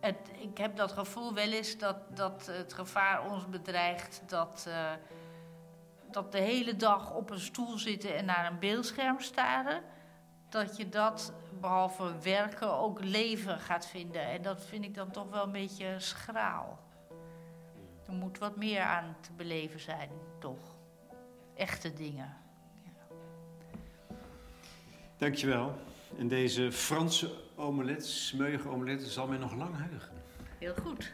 [0.00, 4.22] het, ik heb dat gevoel wel eens dat, dat het gevaar ons bedreigt.
[4.26, 4.90] Dat, uh,
[6.10, 9.82] dat de hele dag op een stoel zitten en naar een beeldscherm staren.
[10.48, 14.22] Dat je dat behalve werken ook leven gaat vinden.
[14.22, 16.78] En dat vind ik dan toch wel een beetje schraal.
[18.06, 20.71] Er moet wat meer aan te beleven zijn, toch?
[21.62, 22.36] Echte dingen.
[22.84, 23.16] Ja.
[25.18, 25.78] Dankjewel.
[26.18, 30.22] En deze Franse omelet, smeuige omelet, zal mij nog lang heugen.
[30.58, 31.12] Heel goed.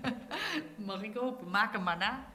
[0.86, 1.50] Mag ik hopen.
[1.50, 2.32] Maak hem maar na.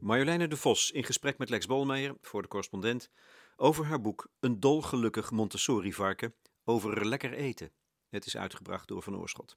[0.00, 3.10] Marjoleine de Vos in gesprek met Lex Bolmeijer voor de correspondent
[3.56, 7.72] over haar boek Een dolgelukkig Montessori-varken over lekker eten.
[8.08, 9.56] Het is uitgebracht door Van Oorschot.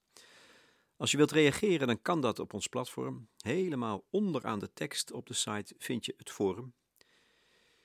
[0.97, 3.27] Als je wilt reageren, dan kan dat op ons platform.
[3.37, 6.73] Helemaal onderaan de tekst op de site vind je het forum.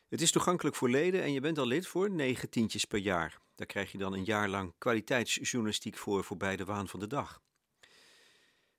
[0.09, 3.41] Het is toegankelijk voor leden en je bent al lid voor negen tientjes per jaar.
[3.55, 7.43] Daar krijg je dan een jaar lang kwaliteitsjournalistiek voor voorbij de waan van de dag.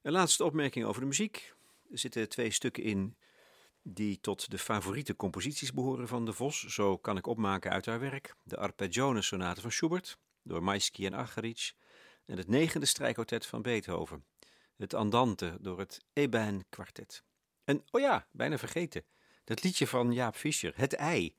[0.01, 1.53] Een laatste opmerking over de muziek.
[1.91, 3.15] Er zitten twee stukken in
[3.81, 6.63] die tot de favoriete composities behoren van de Vos.
[6.63, 11.73] Zo kan ik opmaken uit haar werk de Arpeggione-sonate van Schubert door Maisky en Acharich
[12.25, 14.25] en het negende strijkquartet van Beethoven,
[14.77, 17.23] het Andante door het Eben kwartet.
[17.63, 19.03] En, oh ja, bijna vergeten,
[19.43, 21.35] dat liedje van Jaap Fischer, Het Ei.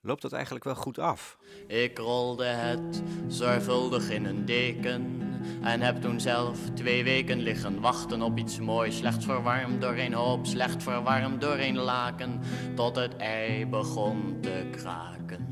[0.00, 1.38] Loopt dat eigenlijk wel goed af?
[1.66, 5.20] Ik rolde het zorgvuldig in een deken
[5.62, 8.96] en heb toen zelf twee weken liggen wachten op iets moois.
[8.96, 12.40] Slecht verwarmd door een hoop, slecht verwarmd door een laken,
[12.74, 15.51] tot het ei begon te kraken.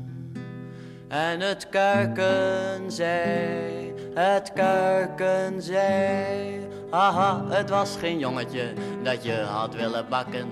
[1.11, 9.75] En het kuiken zei, het kuiken zei, haha, het was geen jongetje dat je had
[9.75, 10.49] willen bakken.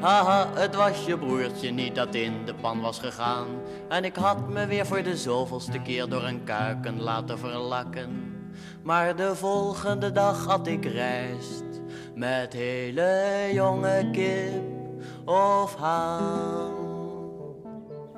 [0.00, 3.46] Haha, het was je broertje niet dat in de pan was gegaan.
[3.88, 8.34] En ik had me weer voor de zoveelste keer door een kuiken laten verlakken.
[8.82, 11.64] Maar de volgende dag had ik rijst
[12.14, 16.79] met hele jonge kip of haan.